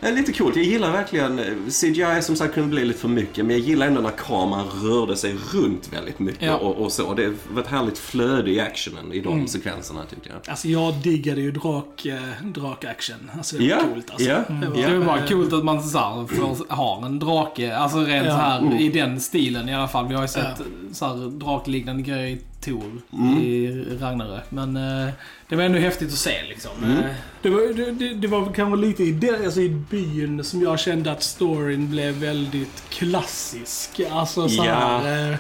[0.02, 0.56] det är lite coolt.
[0.56, 3.88] Jag gillar verkligen, eh, CGI som sagt kunde bli lite för mycket, men jag gillar
[3.88, 6.56] ändå när kameran rörde sig runt väldigt mycket Ja.
[6.56, 7.14] och, och så.
[7.14, 10.38] Det var ett härligt flöde i actionen i de sekvenserna tyckte jag.
[10.52, 13.32] Alltså jag diggade ju drak, eh, drak-action.
[13.38, 14.28] Alltså det var Ja, coolt alltså.
[14.30, 14.90] ja, Det var- ja.
[14.90, 18.32] Det är bara coolt att man så här, får, har en drake, alltså rent Ja.
[18.32, 18.74] så här Mm.
[18.78, 20.08] i den stilen i alla fall.
[20.08, 20.62] Vi har ju sett
[20.94, 23.38] så här, drakliknande grejer Tor Mm.
[23.38, 24.44] i Ragnarök.
[24.50, 25.14] Men eh,
[25.50, 26.72] det var ändå häftigt att se liksom.
[26.84, 26.98] Mm.
[26.98, 27.06] Eh,
[27.42, 31.12] Det var, det, det, var kanske lite i, det, alltså i byn som jag kände
[31.12, 34.02] att storyn blev väldigt klassisk.
[34.12, 34.74] Alltså så Ja.
[35.04, 35.32] här...
[35.32, 35.38] Eh,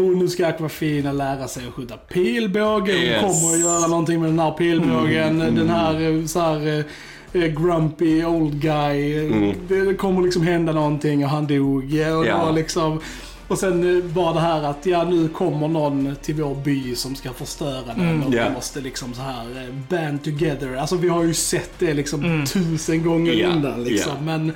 [0.00, 2.92] nu ska Aquafina lära sig att skjuta pilbåge.
[2.92, 3.20] Hon Yes.
[3.42, 5.38] kommer att göra någonting med den här pilbågen.
[5.38, 6.84] Den här, eh, så här
[7.32, 9.26] grumpy old guy.
[9.26, 9.54] Mm.
[9.68, 11.84] Det, kommer liksom hända någonting och han dog.
[11.84, 12.44] Och, Ja.
[12.44, 13.00] var liksom,
[13.48, 17.14] och sen eh, var det här att ja, nu kommer någon till vår by som
[17.16, 18.22] ska förstöra den Mm.
[18.22, 18.48] och Ja.
[18.48, 20.76] vi måste liksom så här eh, band together.
[20.76, 24.12] Alltså vi har ju sett det liksom tusen gånger Ja, innan liksom.
[24.16, 24.22] ja.
[24.24, 24.52] Men,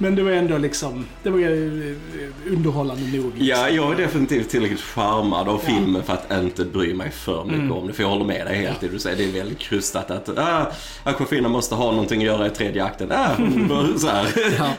[0.00, 3.24] men det var ändå liksom, det var eh, underhållande nog.
[3.34, 3.46] Liksom.
[3.46, 7.60] Ja, jag är definitivt tillräckligt charmad av filmen för att inte bry mig för mycket
[7.60, 7.72] Mm.
[7.72, 7.92] om det.
[7.92, 9.16] För jag håller med dig helt i det du säger.
[9.16, 10.66] Det är väldigt krystat att ah,
[11.04, 13.12] Aquafina måste ha någonting att göra i tredje akten.
[13.12, 13.34] Ah,
[13.68, 14.26] bör så här,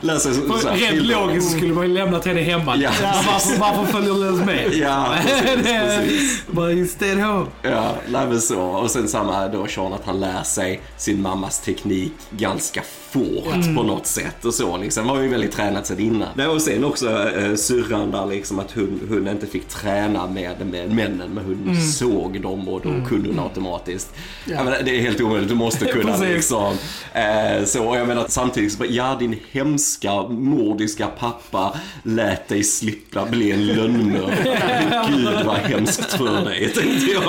[0.00, 2.76] läsa så, så här, Rent logiskt skulle man ju lämnat henne hemma.
[2.76, 2.90] Ja.
[3.02, 4.72] varför, varför följer du ens med?
[4.74, 6.42] Ja, precis, precis.
[6.50, 7.46] Bara stayed home.
[7.62, 8.60] Ja, nej men så.
[8.60, 13.22] Och sen samma då Sean att han lär sig sin mammas teknik ganska fort
[13.54, 13.76] Mm.
[13.76, 15.06] på något sätt och så liksom.
[15.12, 16.28] Har ju väldigt tränat sedan innan.
[16.34, 20.66] Nej, och sen också eh, syrran där liksom att hon, hon inte fick träna med,
[20.66, 21.80] med männen men hon Mm.
[21.80, 24.14] såg dem och då kunde hon automatiskt.
[24.44, 24.54] Ja.
[24.54, 26.74] Jag menar, det är helt omöjligt, du måste kunna liksom.
[27.14, 33.26] Eh, så och jag menar samtidigt så ja din hemska mordiska pappa lät dig slippa
[33.26, 35.06] bli en lönnmördare.
[35.08, 37.22] Gud vad hemskt för dig, tänkte jag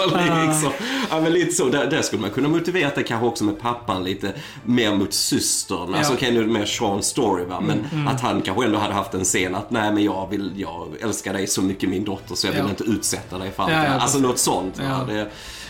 [0.47, 0.71] liksom.
[1.09, 4.03] Ja men lite så, där, där skulle man kunna motivera det kanske också med pappan
[4.03, 4.33] lite
[4.65, 5.93] mer mot systern.
[5.93, 6.17] Alltså Ja.
[6.17, 7.72] okej nu är det mer Seans story va, men
[8.07, 11.33] att han kanske ändå hade haft en scen att nej men jag vill, jag älskar
[11.33, 12.69] dig så mycket min dotter så jag vill Ja.
[12.69, 13.99] inte utsätta dig för allt Ja, det ja, här.
[13.99, 14.81] Alltså något sånt.
[14.83, 15.13] Ja.
[15.13, 15.27] Det,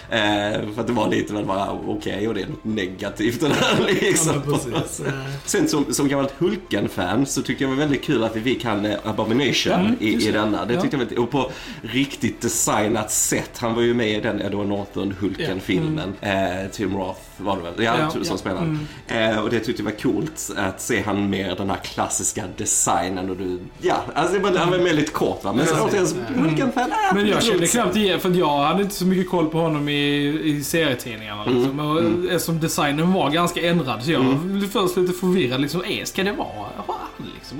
[0.10, 0.20] Eh,
[0.74, 3.88] för att det var lite väl bara okej och det är något negativt det där
[4.02, 4.42] liksom.
[4.74, 4.82] Ja,
[5.46, 8.66] Sen som, som gammalt Hulken-fan så tyckte jag det var väldigt kul att vi fick
[8.66, 10.66] han eh, Abomination i, i denna.
[10.66, 10.82] Det Ja.
[10.82, 13.52] tyckte jag var, och på riktigt designat sätt.
[13.58, 16.14] Han var ju med i den Edward Norton Hulken-filmen.
[16.22, 16.32] Eh,
[16.72, 17.74] Tim Roth var det väl?
[17.78, 18.10] Ja, Ja.
[18.10, 18.38] som Ja.
[18.38, 18.78] spelade.
[19.08, 23.30] Eh, och det tyckte jag var coolt att se han med den här klassiska designen
[23.30, 25.54] och du, ja, alltså det var, han var med lite kort va.
[25.54, 28.96] Men sen återigen, som Hulken-fan, ah, Men jag kände knappt igen, för jag hade inte
[28.96, 31.46] så mycket koll på honom i, i serietidningarna.
[31.46, 31.80] Liksom.
[31.80, 31.80] Mm.
[31.80, 35.62] Och Eftersom designen var ganska ändrad så jag blev först lite förvirrad.
[35.62, 36.70] Liksom, är, ska det vara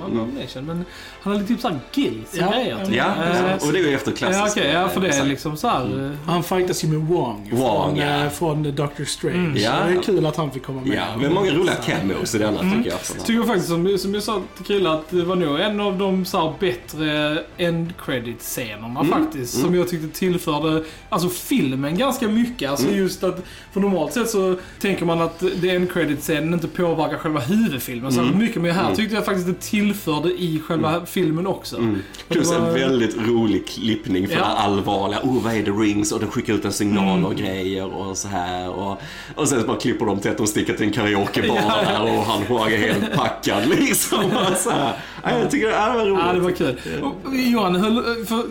[0.00, 0.20] han liksom?
[0.20, 0.64] Abomination?
[0.66, 0.84] Men
[1.22, 2.76] han har lite typ såhär gills och Ja, grejer.
[2.78, 2.94] ja, typ.
[2.94, 4.44] Ja, Eh, och det är ju efter klassiska.
[4.44, 4.70] Ja, okej.
[4.72, 6.04] ja, för det är liksom så här.
[6.06, 8.24] eh, Han fightas ju med Wong, Wong, från, ja.
[8.24, 9.60] eh, från Doctor Strange.
[9.60, 9.72] Ja.
[9.82, 10.96] Så det är kul att han fick komma med.
[10.96, 12.98] Ja, men många roliga cameos i denna tycker jag.
[13.16, 15.98] Jag tycker faktiskt som, som jag sa till Krille att det var nog en av
[15.98, 19.12] de så här bättre end credit scenerna Mm.
[19.12, 19.60] faktiskt.
[19.60, 22.70] Som jag tyckte tillförde alltså filmen ganska mycket.
[22.70, 22.98] Alltså Mm.
[22.98, 27.16] just att, för normalt sett så tänker man att det end credit scenen inte påverkar
[27.18, 28.38] själva huvudfilmen så Mm.
[28.38, 28.62] mycket.
[28.62, 29.54] Men här tyckte jag faktiskt det
[29.88, 31.76] tillförde i själva filmen också.
[31.76, 32.02] Mm.
[32.28, 34.40] Plus var- en väldigt rolig klippning för Ja.
[34.40, 35.20] det allvarliga.
[35.22, 36.12] Oh, vad är det rings?
[36.12, 37.24] Och den skickar ut en signal Mm.
[37.24, 38.68] och grejer och så här.
[38.70, 39.00] Och,
[39.34, 42.42] och sen bara klipper de till att de sticker till en karaokebar Ja, och han
[42.72, 44.18] är helt packad liksom.
[44.50, 44.96] Och så här.
[45.22, 46.24] Ja, jag tycker det här var roligt.
[46.26, 47.02] Ja, det var kul.
[47.02, 48.02] Och Johan, höll,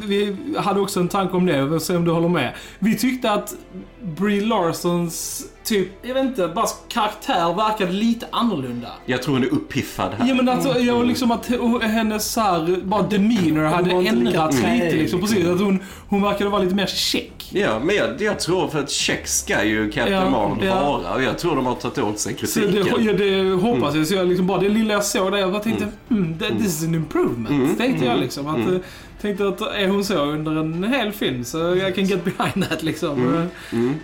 [0.06, 2.54] vi hade också en tanke om det, vill se om du håller med.
[2.80, 3.54] Vi tyckte att
[4.02, 8.88] Brie Larsons, typ, jag vet inte, bara karaktär verkade lite annorlunda.
[9.06, 10.28] Jag tror hon är uppiffad här.
[10.30, 11.46] Ja men alltså, jag liksom att
[11.82, 15.22] hennes så här, bara demeanor hade ändrats träig, lite liksom.
[15.22, 15.56] Precis, liksom.
[15.56, 17.50] att hon, hon verkade vara lite mer check.
[17.52, 20.84] Ja, men jag, jag tror för att check ska ju Captain Ja, Marvel ja.
[20.84, 23.06] vara och jag tror de har tagit åt sig Så det, kritiken.
[23.06, 24.08] ja, det hoppas jag.
[24.08, 26.40] Så jag liksom bara, det lilla jag såg där, jag bara tänkte, mm.
[26.40, 27.78] that, this is an improvement.
[27.78, 28.48] Tänkte jag liksom.
[28.48, 28.78] Att, eh,
[29.24, 32.84] Tänkte att är hon så under en hel film så jag kan get behind that
[32.84, 33.36] liksom.
[33.36, 33.46] Eh,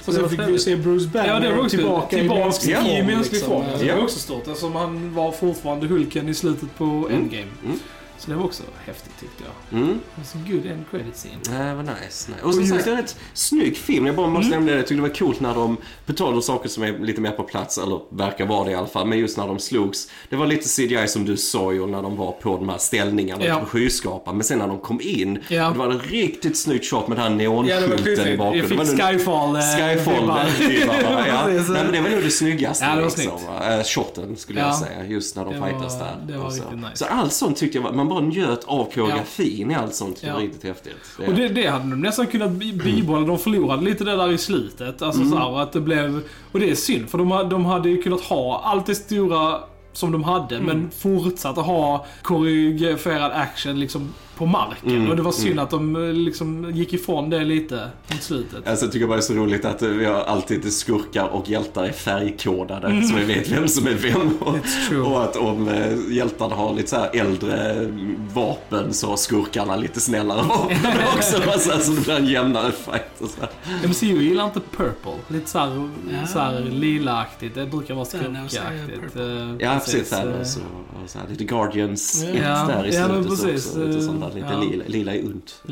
[0.02, 2.42] Så Och det sen fick vi se Bruce Banner Ja, det var också tillbaka, tillbaka
[2.88, 3.62] i mänsklig form.
[3.64, 3.78] liksom.
[3.80, 3.88] form.
[3.88, 7.46] Det var också stort eftersom han var fortfarande Hulken i slutet på Endgame.
[7.66, 7.80] Mm.
[8.20, 9.80] Så det var också häftigt tyckte jag.
[9.82, 9.88] Mm.
[10.16, 11.36] Det var så good end credit scene.
[11.64, 12.32] Nej, vad nice.
[12.32, 12.40] Nej.
[12.44, 14.06] Och som sagt, det är en rätt snygg film.
[14.06, 14.78] Jag bara måste nämna det.
[14.78, 17.32] Jag tyckte det var coolt när de, på tal om saker som är lite mer
[17.32, 20.08] på plats, eller verkar vara det i alla fall, men just när de slogs.
[20.30, 23.46] Det var lite CGI som du sa ju när de var på de här ställningarna
[23.46, 23.60] Ja.
[23.60, 24.36] på skyskrapan.
[24.38, 25.70] Men sen när de kom in, Ja.
[25.70, 28.38] det var en riktigt snyggt shot med den här Ja, neonskylten skitfint.
[28.40, 28.70] bakgrunden.
[28.70, 29.56] Jag Det var fick Skyfall.
[29.56, 30.46] eh, Skyfall vibbar.
[30.70, 31.42] vibbarna, ja.
[31.46, 31.70] Precis.
[31.70, 32.86] Nej, men det var nog det snyggaste.
[32.86, 33.44] Ja, det var liksom, snyggt.
[33.70, 34.66] Eh, shoten skulle Ja.
[34.68, 36.16] jag säga, just när de Det var- fightas där.
[36.28, 36.62] det var och så.
[36.62, 36.96] riktigt nice.
[36.96, 40.22] så allt sånt tyckte jag var, man man bara njöt av koreografin i allt sånt.
[40.22, 40.96] Det var riktigt häftigt.
[41.18, 43.26] Det- Och det, det hade de nästan kunnat bi- bibehålla.
[43.28, 45.02] De förlorade lite det där i slutet.
[45.02, 45.32] Alltså Mm.
[45.34, 46.22] så här, att det blev...
[46.52, 49.60] Och det är synd, för de, de hade ju kunnat ha allt det stora
[49.94, 50.68] som de hade, Mm.
[50.68, 54.90] men fortsatt att ha koreograferad action liksom på marken.
[54.96, 58.68] Mm, Och det var synd att de eh, liksom gick ifrån det lite mot slutet.
[58.68, 61.50] Alltså, jag tycker bara det är så roligt att eh, vi har alltid skurkar och
[61.50, 64.38] hjältar är färgkodade så vi vet vem som är vem.
[64.40, 64.56] Och,
[64.92, 65.06] Mm.
[65.06, 67.88] Och att om eh, hjältarna har lite så här äldre
[68.34, 70.78] vapen så har skurkarna lite snällare vapen
[71.16, 71.42] också.
[71.52, 73.22] Alltså, alltså det blir en jämnare fight.
[73.22, 73.88] Och så här.
[73.88, 75.12] MCU gillar inte purple.
[75.28, 75.90] Lite såhär
[76.22, 76.28] Ja.
[76.28, 77.56] så här lilaaktigt.
[77.56, 79.16] Det brukar vara skurkaktigt.
[79.60, 80.10] Ja, precis.
[80.10, 82.40] Thanos och, och så här, lite Guardians Ja.
[82.44, 82.66] ja.
[82.68, 83.68] där i Ja, men slutet precis.
[83.68, 83.86] också.
[83.88, 84.60] Lite, sånt där, lite Ja.
[84.60, 85.62] lila, lila i unt.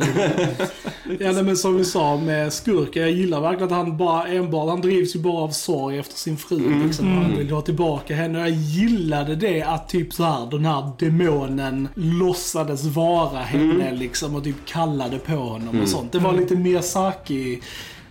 [1.19, 4.69] Ja, nej, men som vi sa med skurken, jag gillar verkligen att han bara enbart,
[4.69, 6.57] han drivs ju bara av sorg efter sin fru.
[6.57, 6.87] Mm.
[6.87, 7.07] Liksom.
[7.07, 8.39] Han vill ha tillbaka henne.
[8.41, 13.95] Och jag gillade det att typ så här den här demonen låtsades vara henne Mm.
[13.99, 16.11] liksom och typ kallade på honom och sånt.
[16.11, 17.59] Det var lite Miyazaki.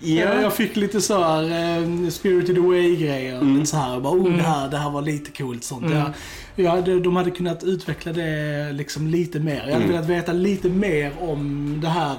[0.01, 0.25] Ja.
[0.25, 3.39] Eh, Jag fick lite så här eh, Spirited Away-grejer.
[3.39, 3.67] Mm.
[3.67, 5.91] Så här, bara, oh, det, här, det här var lite coolt sånt.
[5.91, 6.11] Jag,
[6.65, 9.57] jag hade, de hade kunnat utveckla det liksom lite mer.
[9.57, 9.89] Jag hade Mm.
[9.89, 12.17] velat veta lite mer om det här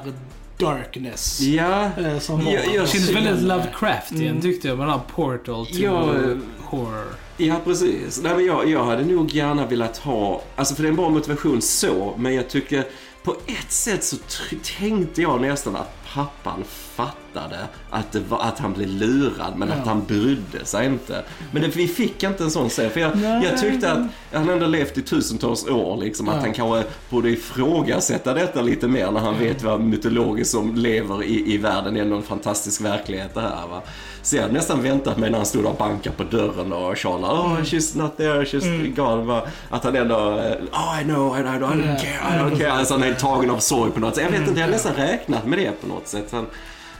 [0.59, 1.41] Darkness.
[1.41, 3.47] Ja, eh, Som var Jag- jag Det kändes väldigt synd.
[3.47, 4.41] Lovecraftian Mm.
[4.41, 6.13] tyckte jag med den här Portal to Ja,
[6.63, 7.05] Horror.
[7.37, 8.21] Ja, precis.
[8.23, 11.09] Nej, men jag, jag hade nog gärna velat ha, alltså för det är en bra
[11.09, 12.83] motivation så, men jag tycker
[13.23, 14.15] på ett sätt så
[14.79, 16.63] tänkte jag nästan att pappan
[16.95, 17.57] fattade
[17.89, 19.89] att, var, att han blev lurad, men att Ja.
[19.91, 21.23] han brydde sig inte.
[21.51, 23.11] Men det, vi fick inte en sån scen, för jag,
[23.43, 23.99] jag tyckte att
[24.33, 26.41] han ändå levt i tusentals år, liksom, att Ja.
[26.41, 31.53] han kanske borde ifrågasätta detta lite mer när han vet vad mytologiskt som lever i,
[31.53, 31.93] i världen.
[31.93, 33.67] Det är ändå en fantastisk verklighet det här.
[33.69, 33.81] Va?
[34.21, 37.33] Så jag hade nästan väntat mig när han stod och bankade på dörren och tjalade
[37.33, 39.23] oh she's not there, she's gone.
[39.23, 39.41] Va?
[39.69, 41.95] Att han ändå, oh I know, I know, I don't Ja.
[42.01, 42.71] care, I don't care.
[42.71, 44.23] Alltså han är tagen av sorg på något sätt.
[44.23, 46.33] Jag vet inte, jag hade nästan räknat med det på något sätt.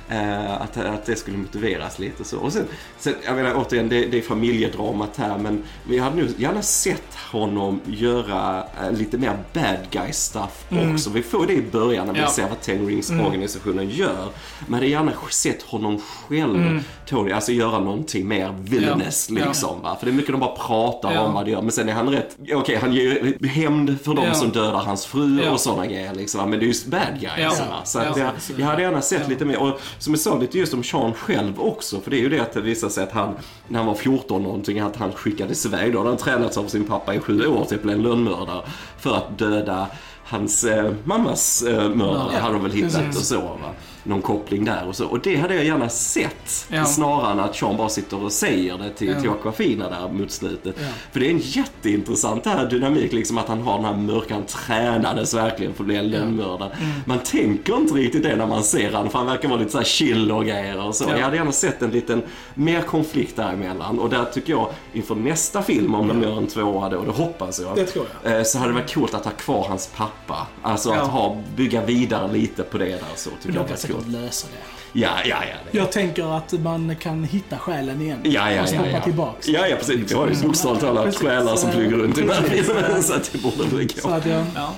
[0.10, 2.38] Eh, att, att det skulle motiveras lite så.
[2.38, 2.66] Och sen,
[3.00, 7.16] sen jag menar återigen, det, det är familjedramat här men vi hade nu gärna sett
[7.32, 11.10] honom göra eh, lite mer bad guy stuff också.
[11.10, 12.28] Vi får det i början när vi Ja.
[12.30, 14.28] ser vad Ten Rings-organisationen gör.
[14.66, 19.46] Men hade gärna sett honom själv, Tony, alltså göra någonting mer villainous Ja.
[19.46, 19.82] liksom.
[19.82, 19.96] Va?
[20.00, 21.22] För det är mycket de bara pratar Ja.
[21.22, 21.62] om vad de gör.
[21.62, 24.34] Men sen är han rätt, okej han ger hämnd för de Ja.
[24.34, 25.52] som dödar hans fru Ja.
[25.52, 26.50] och sådana grejer liksom.
[26.50, 27.34] Men det är just bad guys.
[27.38, 27.82] Ja.
[27.84, 28.24] Så att Ja.
[28.50, 29.28] jag, jag hade gärna sett Ja.
[29.30, 29.58] lite mer.
[29.62, 32.00] Och som sa lite just om Sean själv också.
[32.00, 33.34] För det är ju det att det visar sig att han,
[33.68, 35.94] när han var 14 någonting, att han skickades iväg.
[35.94, 38.62] Då hade han tränats av sin pappa i sju år till att bli en lönnmördare.
[39.00, 39.88] För att döda
[40.24, 43.18] hans eh, mammas eh, mördare, Ja, hade de väl hittat precis.
[43.18, 43.42] och så.
[43.42, 43.72] Va?
[44.08, 45.06] Någon koppling där och så.
[45.08, 46.66] Och det hade jag gärna sett.
[46.70, 46.86] Ja.
[46.86, 49.22] Snarare än att Sean bara sitter och säger det till, Ja.
[49.22, 50.76] till Aquafina där mot slutet.
[50.80, 50.88] Ja.
[51.12, 55.34] För det är en jätteintressant här dynamik, liksom att han har den här mörkan tränades
[55.34, 56.70] verkligen för att bli en lönnmördare.
[56.80, 56.92] Mm.
[57.06, 59.78] Man tänker inte riktigt det när man ser han för han verkar vara lite så
[59.78, 61.04] här chill och grejer och så.
[61.10, 61.16] Ja.
[61.18, 65.62] Jag hade gärna sett en liten mer konflikt däremellan och där tycker jag inför nästa
[65.64, 67.76] film, om de gör en tvåa då, det hoppas jag.
[67.76, 68.38] Det tror jag.
[68.38, 70.48] eh, Så hade det varit coolt att ha kvar hans pappa.
[70.62, 73.68] Alltså att ha, bygga vidare lite på det där så tycker jag
[74.04, 74.08] coolt.
[74.12, 75.00] lösa det.
[75.00, 75.56] Ja, ja, ja.
[75.72, 78.20] det- Jag tänker att man kan hitta själen igen.
[78.24, 79.02] Ja, ja, och ja, snappa ja.
[79.02, 79.48] tillbaks.
[79.48, 80.12] Ja, ja, precis.
[80.12, 83.04] Vi har ju bokstavligt talat själar som flyger runt i världen.
[83.04, 84.14] Så att det borde väl Så gå.
[84.14, 84.46] att jag...
[84.56, 84.74] Ja.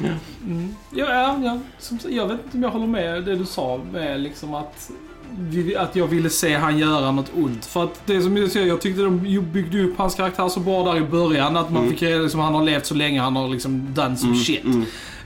[0.46, 0.76] Mm.
[0.92, 1.60] Ja, ja, ja.
[1.80, 4.90] Som, jag vet inte om jag håller med det du sa med liksom att,
[5.78, 7.66] att jag ville se han göra något ont.
[7.66, 10.84] För att det som jag säger, jag tyckte de byggde upp hans karaktär så bra
[10.84, 11.58] där i början.
[11.58, 14.36] Att man fick reda liksom, han har levt så länge, han har liksom done some
[14.36, 14.66] shit.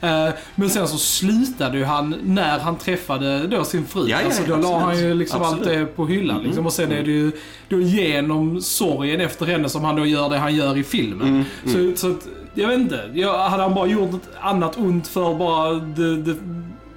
[0.04, 4.08] Eh, men sen så slutade ju han när han träffade då sin fru.
[4.08, 4.82] Ja, ja, alltså, då la absolut.
[4.82, 5.80] han ju liksom allt Absolut.
[5.80, 6.44] det på hyllan.
[6.44, 6.66] Liksom.
[6.66, 7.32] Och sen är det ju
[7.70, 11.46] då genom sorgen efter henne som han då gör det han gör i filmen.
[11.66, 13.10] Så, så att, jag vet inte.
[13.13, 16.36] Jag, hade han bara gjort något annat ont för bara det, det,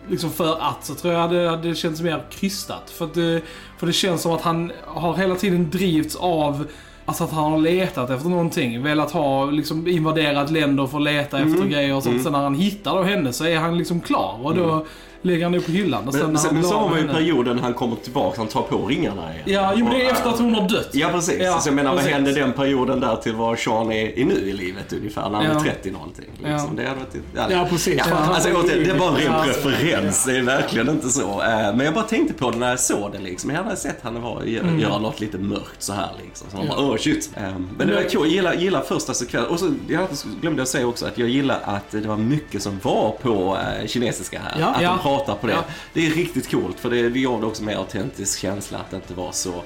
[0.09, 2.91] liksom för att så tror jag hade, hade det känts mer krystat.
[2.91, 3.43] För, att det,
[3.79, 6.67] för det känns som att han har hela tiden drivits av
[7.09, 8.83] Alltså att han har letat efter någonting.
[8.83, 12.23] Velat ha, liksom invaderat länder för att leta efter grejer och sånt.
[12.23, 14.39] Sen när han hittar då henne så är han liksom klar.
[14.43, 14.87] Och då
[15.23, 16.09] lägger han det på hyllan.
[16.09, 18.87] Och sen sen, men så har man ju perioden han kommer tillbaka, han tar på
[18.87, 19.43] ringarna igen.
[19.47, 20.89] Ja, jo, men det är efter att hon har dött.
[20.93, 21.41] Ja, precis.
[21.43, 22.07] Ja, så jag menar, precis.
[22.07, 25.31] vad händer den perioden där till vad Sean är, är nu i livet ungefär?
[25.31, 25.51] När han Ja.
[25.61, 26.25] är 30 någonting.
[26.33, 26.51] Liksom.
[26.77, 26.83] Ja.
[26.83, 27.15] Det hade varit...
[27.35, 28.03] Ja, Ja, precis.
[28.11, 29.45] Ja, alltså, återigen, det är bara en ren Ja.
[29.63, 30.25] preferens.
[30.25, 31.23] Det är verkligen inte så.
[31.43, 33.51] Eh, Men jag bara tänkte på det när jag såg det liksom.
[33.51, 36.47] Jag hade sett han var, gö- göra något lite mörkt så här liksom.
[36.51, 37.31] Så man bara, åh shit.
[37.37, 37.43] Eh,
[37.79, 38.21] Men det var kul.
[38.21, 39.53] Jag gillar, gillar första sekvensen.
[39.53, 40.07] Och så jag
[40.41, 43.87] glömde jag säga också att jag gillar att det var mycket som var på eh,
[43.87, 44.61] kinesiska här.
[44.61, 44.67] Ja.
[44.67, 45.53] Att pratar på det.
[45.53, 45.65] Ja.
[45.93, 48.97] Det är riktigt coolt för det, det gav det också mer autentisk känsla att det
[48.97, 49.63] inte var så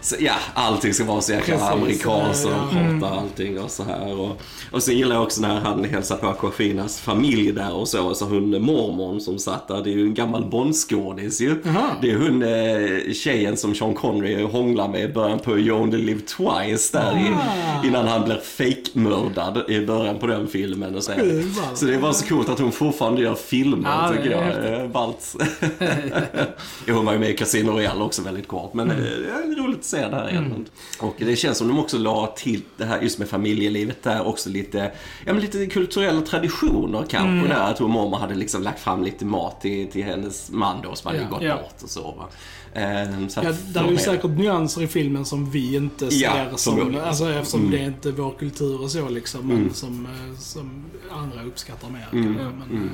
[0.00, 2.56] så, ja, allting ska vara så jäkla Precis, amerikanskt och ja.
[2.56, 4.20] hatar allting och så här.
[4.20, 4.40] Och,
[4.72, 8.14] och sen gillar jag också när han hälsar på Aquafinas familj där och så.
[8.14, 11.62] Så hon mormon som satt där, det är ju en gammal Bondskådis ju.
[11.64, 11.90] Jaha.
[12.02, 15.98] Det är hon eh, tjejen som Sean Connery hånglar med i början på You Only
[15.98, 17.84] Live Twice där i, Ah.
[17.86, 20.94] innan han blir fake-mördad i början på den filmen.
[20.96, 21.62] Och så, va?
[21.74, 24.82] så det var så coolt att hon fortfarande gör filmer det tycker är jag.
[24.82, 25.34] Eh, Ballt.
[26.86, 28.74] Jo, hon var ju med i Casino Royale också väldigt kort.
[28.74, 29.02] Men Mm.
[29.04, 30.66] eh, det är roligt se det här igen.
[31.00, 34.50] Och det känns som de också la till det här just med familjelivet där också
[34.50, 34.78] lite,
[35.26, 37.48] ja men lite kulturella traditioner kanske Mm.
[37.48, 37.70] där.
[37.70, 41.08] Att hon mormor hade liksom lagt fram lite mat till, till hennes man då som
[41.08, 41.28] hade Ja.
[41.28, 41.56] gått Ja.
[41.56, 42.28] bort och så va.
[42.72, 46.20] Eh, så Ja, där är ju säkert nyanser i filmen som vi inte ser
[46.50, 47.72] Ja, som, alltså eftersom Mm.
[47.72, 52.08] det är inte vår kultur och så liksom, men som, eh, som andra uppskattar mer.
[52.12, 52.32] Mm.
[52.34, 52.90] Men,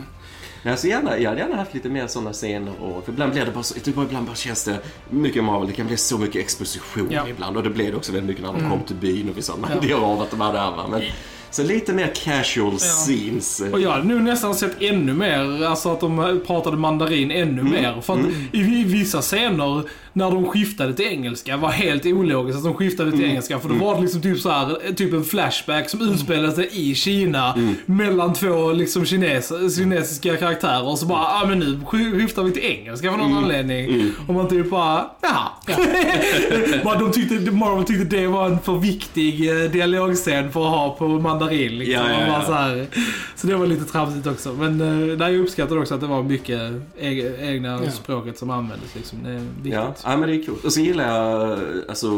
[0.65, 3.33] eh, Nej, så gärna, jag hade gärna haft lite mer sådana scener och för ibland
[3.33, 4.79] blir det bara så, typ, ibland bara känns det
[5.11, 7.29] mycket Marvel, det kan bli så mycket exposition Ja.
[7.29, 8.71] ibland och det blev det också väldigt mycket när de Mm.
[8.71, 10.87] kom till byn och vi sa, man gör av att de är där va.
[10.91, 11.03] Men,
[11.51, 13.61] så lite mer casual scenes.
[13.61, 17.63] eh, Och jag hade nu nästan sett ännu mer, alltså att de pratade mandarin ännu
[17.63, 18.01] mer.
[18.01, 18.21] För att
[18.53, 19.83] i i vissa scener,
[20.17, 23.59] när de skiftade till engelska, var helt ologiskt att de skiftade till engelska.
[23.59, 26.95] För då var det liksom typ så här, typ en flashback som utspelade sig i
[26.95, 30.89] Kina mellan två liksom kines, kinesiska karaktärer.
[30.89, 34.13] Och så bara, ja ah, men nu sk- skiftar vi till engelska för någon anledning.
[34.29, 35.49] Och man typ bara, jaha.
[36.85, 40.91] Bara de tyckte, Marvel tyckte det var en för viktig eh, dialogscen för att ha
[40.99, 41.79] på mandarin.
[41.79, 41.95] Liksom.
[42.07, 42.43] Ja, ja, ja.
[42.47, 42.87] Så, här,
[43.37, 44.53] så det var lite tramsigt också.
[44.53, 46.61] Men eh, där jag uppskattar också att det var mycket
[47.01, 47.91] eg- egna Ja.
[47.91, 48.95] språket som användes.
[48.95, 49.19] Liksom.
[49.23, 50.04] Det är viktigt.
[50.05, 50.65] Ja, men det är coolt.
[50.65, 52.09] Och så gillar jag alltså,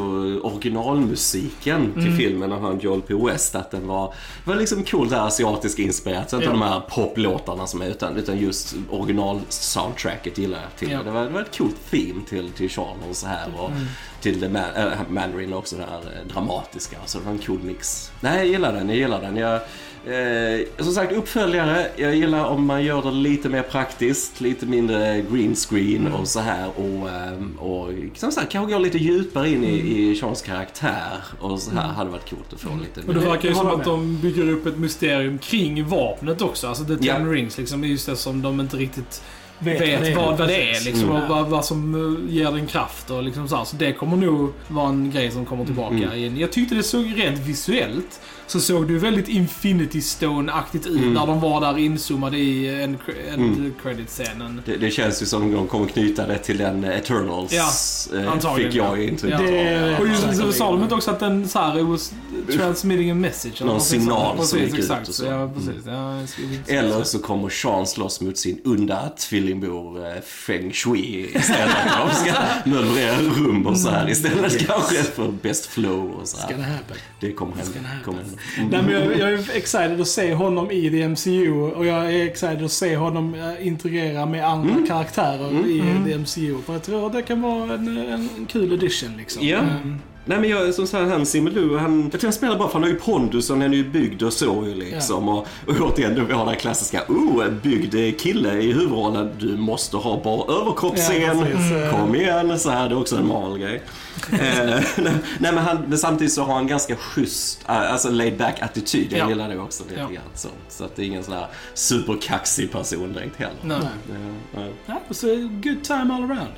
[0.43, 2.17] originalmusiken till Mm.
[2.17, 3.15] filmen av han Joel P.
[3.15, 3.55] West.
[3.55, 6.31] Att den var, var liksom coolt där asiatisk inspirerat.
[6.31, 6.53] Så inte Ja.
[6.53, 10.91] de här poplåtarna som är utan, utan just original-soundtracket gillar jag till.
[10.91, 11.03] Ja.
[11.03, 12.71] Det, var, det var ett coolt theme till, till
[13.11, 13.47] och så här.
[13.59, 13.87] Och Mm.
[14.21, 16.97] till The Man, äh, Mandarin också det här eh, dramatiska.
[17.07, 18.11] Så det var en cool mix.
[18.21, 18.89] Nej, jag gillar den.
[18.89, 19.37] Jag gillar den.
[19.37, 19.61] Jag,
[20.07, 21.87] Eh, som sagt, uppföljare.
[21.97, 26.41] Jag gillar om man gör det lite mer praktiskt, lite mindre green screen och så
[26.41, 26.69] här.
[26.77, 31.17] Och, ehm, och som sagt, kanske gå lite djupare in i, i Seans karaktär.
[31.41, 33.85] Och så här hade varit coolt att få lite Och det verkar ju som att
[33.85, 36.67] de bygger upp ett mysterium kring vapnet också.
[36.69, 37.19] Alltså The Ten Ja.
[37.19, 37.85] Rings liksom.
[37.85, 39.23] Just det som de inte riktigt
[39.59, 41.23] vet, vet, vad, vad det är liksom, Mm.
[41.23, 41.95] och vad, vad som
[42.29, 43.65] eh, ger den kraft och liksom så, här.
[43.65, 46.13] så det kommer nog vara en grej som kommer tillbaka Mm.
[46.13, 46.37] igen.
[46.39, 51.13] Jag tyckte det såg rent visuellt så såg det ju väldigt Infinity Stone-aktigt ut Mm.
[51.15, 53.75] när de var där inzoomade i en, en Mm.
[53.83, 54.63] credit-scenen.
[54.67, 57.53] Det, det känns ju som de kommer knyta det till den Eternals.
[57.53, 58.97] Ja, eh, antagligen, Fick jag ja.
[59.03, 59.39] ju intryck Ja.
[59.39, 59.45] av.
[59.45, 62.13] Det- Och just sa de inte också att den så här, it was
[62.57, 63.63] transmitting a message?
[63.65, 64.49] Någon signal sånt?
[64.49, 65.09] som Precis, gick ut exakt.
[65.09, 65.25] och så.
[65.25, 65.83] Ja, precis.
[65.87, 67.19] Ja, jag skulle inte säga Eller så.
[67.19, 71.77] kommer Sean slåss mot sin onda tvillingbror eh, Feng Shui istället.
[72.09, 72.33] De ska
[72.65, 76.57] manövrera rum och så här istället kanske för best flow och så Ska här.
[76.57, 76.97] det happen?
[77.21, 77.71] Det kommer hända.
[77.71, 78.05] Ska det happen?
[78.05, 78.36] Kommer hända.
[78.59, 82.27] Nej, men jag, jag är excited att se honom i the MCU och jag är
[82.27, 84.87] excited att se honom eh, integrera med andra Mm.
[84.87, 86.63] karaktärer i eh, the MCU.
[86.63, 89.47] För jag tror att det kan vara en, en, kul addition liksom.
[89.47, 89.59] Ja.
[89.59, 89.99] Mm.
[90.29, 92.83] Nej men jag, som sagt, han Simmelu, han, jag tror han spelar bra för han
[92.83, 95.29] har ju pondus och han är ju byggd och så ju liksom.
[95.29, 99.97] Och, och återigen, vi har den klassiska, oh, en byggd kille i huvudrollen, du måste
[99.97, 101.21] ha bra överkroppsscen.
[101.23, 101.91] Ja, precis.
[101.91, 103.83] Kom igen, så här, det är också en Marvel-grej.
[104.33, 108.63] eh, nej, men, han, men samtidigt så har han ganska schysst, eh, alltså laid back
[108.63, 109.13] attityd.
[109.13, 109.29] Jag Ja.
[109.29, 110.09] gillar det också lite Ja.
[110.09, 110.25] grann.
[110.35, 113.55] Så, så att det är ingen sån här superkaxig person direkt heller.
[113.63, 114.71] Nej.
[114.87, 115.27] Ja, så
[115.63, 116.53] good time all around.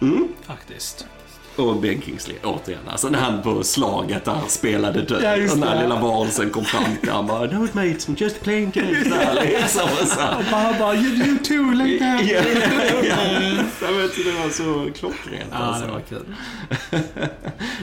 [0.00, 0.28] Mm.
[0.46, 1.06] Faktiskt.
[1.60, 2.80] Och Ben Kingsley, återigen.
[2.88, 5.20] Alltså när han på slaget där spelade död.
[5.22, 5.82] Ja, och när det.
[5.82, 9.04] lilla varelsen kom fram till honom bara No mate, I'm just playing games.
[9.04, 10.20] Där, liksom, och så.
[10.38, 12.26] Och bara, bara you, you too, like that.
[12.26, 12.42] Ja,
[13.04, 13.16] ja.
[13.82, 15.44] Jag vet, det var så klockrent.
[15.50, 15.86] Ja, alltså.
[15.86, 16.34] det var kul.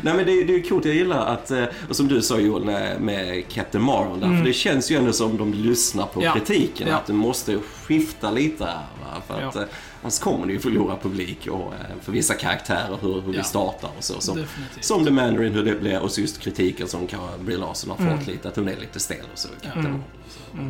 [0.01, 2.63] Nej men det, det är coolt, jag gillar att, eh, och som du sa Joel
[2.99, 6.27] med, Captain Marvel där, för det känns ju ändå som de lyssnar på Mm.
[6.27, 6.33] Ja.
[6.45, 6.87] kritiken.
[6.87, 6.95] Ja.
[6.95, 8.73] Att du måste skifta lite här.
[8.73, 9.21] Va?
[9.27, 9.61] För att eh,
[10.01, 13.37] annars kommer du ju förlora publik och eh, för vissa karaktärer hur, hur Ja.
[13.37, 14.21] vi startar och så.
[14.21, 14.43] Som,
[14.81, 17.07] som The Mandarin, hur det blir och så just kritiken som
[17.41, 18.25] Brie Larson har fått Mm.
[18.25, 19.47] lite, att hon är lite stel och så.
[19.75, 19.93] Marvel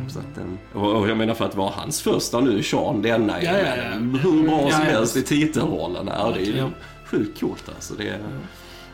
[0.06, 0.18] och så.
[0.18, 3.58] Att, eh, och, och jag menar för att vara hans första nu, Sean, denna, Ja,
[3.58, 3.82] ja, ja.
[3.98, 4.90] hur bra Ja, som ja.
[4.90, 6.32] helst i titelrollen här.
[6.34, 6.68] Det är ju
[7.04, 7.94] sjukt coolt alltså.
[7.94, 8.18] Det är,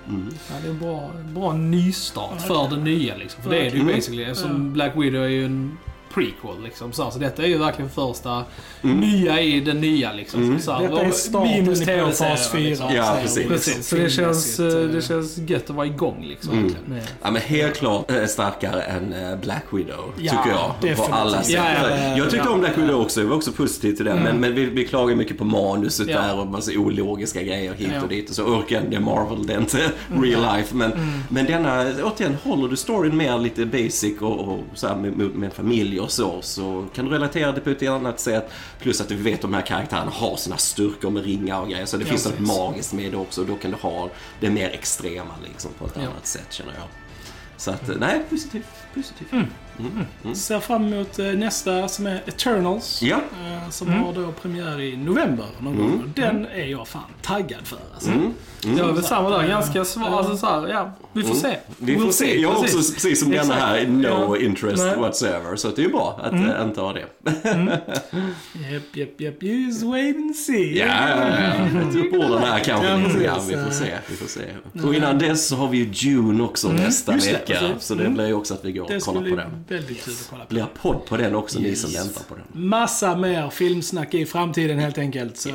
[0.08, 0.28] mm.
[0.50, 3.42] Ja, det är en bra, bra nystart för det nya liksom.
[3.42, 3.94] För det är det ju Mm.
[3.94, 4.34] basically.
[4.34, 5.78] Som Black Widow är ju en
[6.14, 6.92] prequel liksom.
[6.92, 8.44] Så, här, så detta är ju verkligen första
[8.82, 10.58] nya i det nya liksom.
[10.60, 12.60] Så, här, Detta är starten minus på fas 4.
[12.68, 12.94] Liksom.
[12.94, 13.48] Ja, precis.
[13.48, 16.52] Precis, så det känns, eh, Filmmässigt, det känns gött att vara igång liksom.
[16.58, 16.74] Mm.
[16.86, 20.68] Med- Ja, men helt klart eh, starkare än eh, Black Widow, Ja, tycker jag.
[20.80, 21.14] På definitivt.
[21.14, 21.54] alla sätt.
[21.54, 22.82] Ja, ja, ja, jag tyckte ja, om Black ja.
[22.82, 24.22] Widow också, jag var också positiv till den.
[24.22, 26.20] Men, men vi, vi klagar mycket på manuset Ja.
[26.20, 28.02] där och massa ologiska grejer hit Ja.
[28.02, 28.30] och dit.
[28.30, 29.78] Och så orkar det är Marvel, det är inte
[30.22, 30.76] real life.
[30.76, 30.92] Men,
[31.28, 35.26] men denna, återigen, håller du storyn mer lite basic och, och så här med, med,
[35.34, 38.50] med familj och så, så kan du relatera det på ett annat sätt.
[38.80, 41.86] Plus att du vet att de här karaktärerna har sina styrkor med ringar och grejer.
[41.86, 43.44] Så det Ja, finns något magiskt med det också.
[43.44, 44.08] Då kan du ha
[44.40, 46.00] det mer extrema liksom på ett Ja.
[46.02, 46.84] annat sätt känner jag.
[47.56, 48.66] Så att, eh, nej, positivt.
[49.76, 50.36] Positivt.
[50.36, 53.02] Ser fram emot eh, nästa som är Eternals.
[53.02, 53.16] Ja.
[53.16, 56.00] eh, Som har då premiär i november någon gång.
[56.02, 58.10] Och Den är jag fan taggad för alltså.
[58.10, 58.32] Mm.
[58.78, 59.48] Ja, det är samma där.
[59.48, 60.18] Ganska svår.
[60.18, 61.56] Alltså, så här, ja, vi får se.
[61.78, 62.40] Vi får We'll se.
[62.40, 63.20] Jag har också, precis.
[63.20, 64.36] som denna här, no Ja.
[64.40, 64.96] interest Nej.
[64.96, 65.56] whatsoever.
[65.56, 66.68] Så det är ju bra att mm.
[66.68, 67.04] inte ha det.
[68.72, 69.42] Japp, japp, japp.
[69.42, 70.78] Just wait and see.
[70.78, 70.86] Ja,
[71.82, 73.34] jag tror på den här kanske Ja, lite grann.
[73.36, 73.50] precis.
[73.52, 73.92] Vi får se.
[74.10, 74.40] Vi får se.
[74.86, 77.58] Och innan dess så har vi ju June också nästa vecka.
[77.78, 79.63] Så det blir ju också att vi går och kollar på den.
[79.68, 80.48] Väldigt kul att kolla på.
[80.48, 82.68] Blir podd på den också, ni som väntar på den.
[82.68, 85.36] Massa mer filmsnack i framtiden helt enkelt.
[85.36, 85.54] Så eh,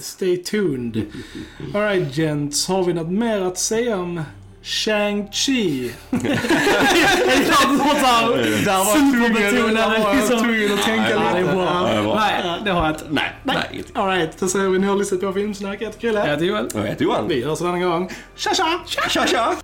[0.00, 1.02] stay tuned.
[1.74, 4.22] Alright gents, har vi något mer att säga om
[4.62, 5.90] Shang-Chi?
[6.10, 6.20] Där
[8.78, 10.38] var Superbetonade, jag liksom.
[10.38, 11.54] tvungen att tänka lite.
[11.54, 13.04] Nej, det har jag inte.
[13.10, 13.84] Nej, nej.
[13.94, 15.80] Alright, då säger vi ni har lyssnat på Filmsnack.
[15.80, 16.18] Jag heter Chrille.
[16.18, 16.68] Jag heter Joel.
[16.74, 17.28] Jag heter Johan.
[17.28, 18.10] Vi hörs en annan gång.
[18.36, 18.80] Tja tja!
[19.08, 19.54] Tja, tja!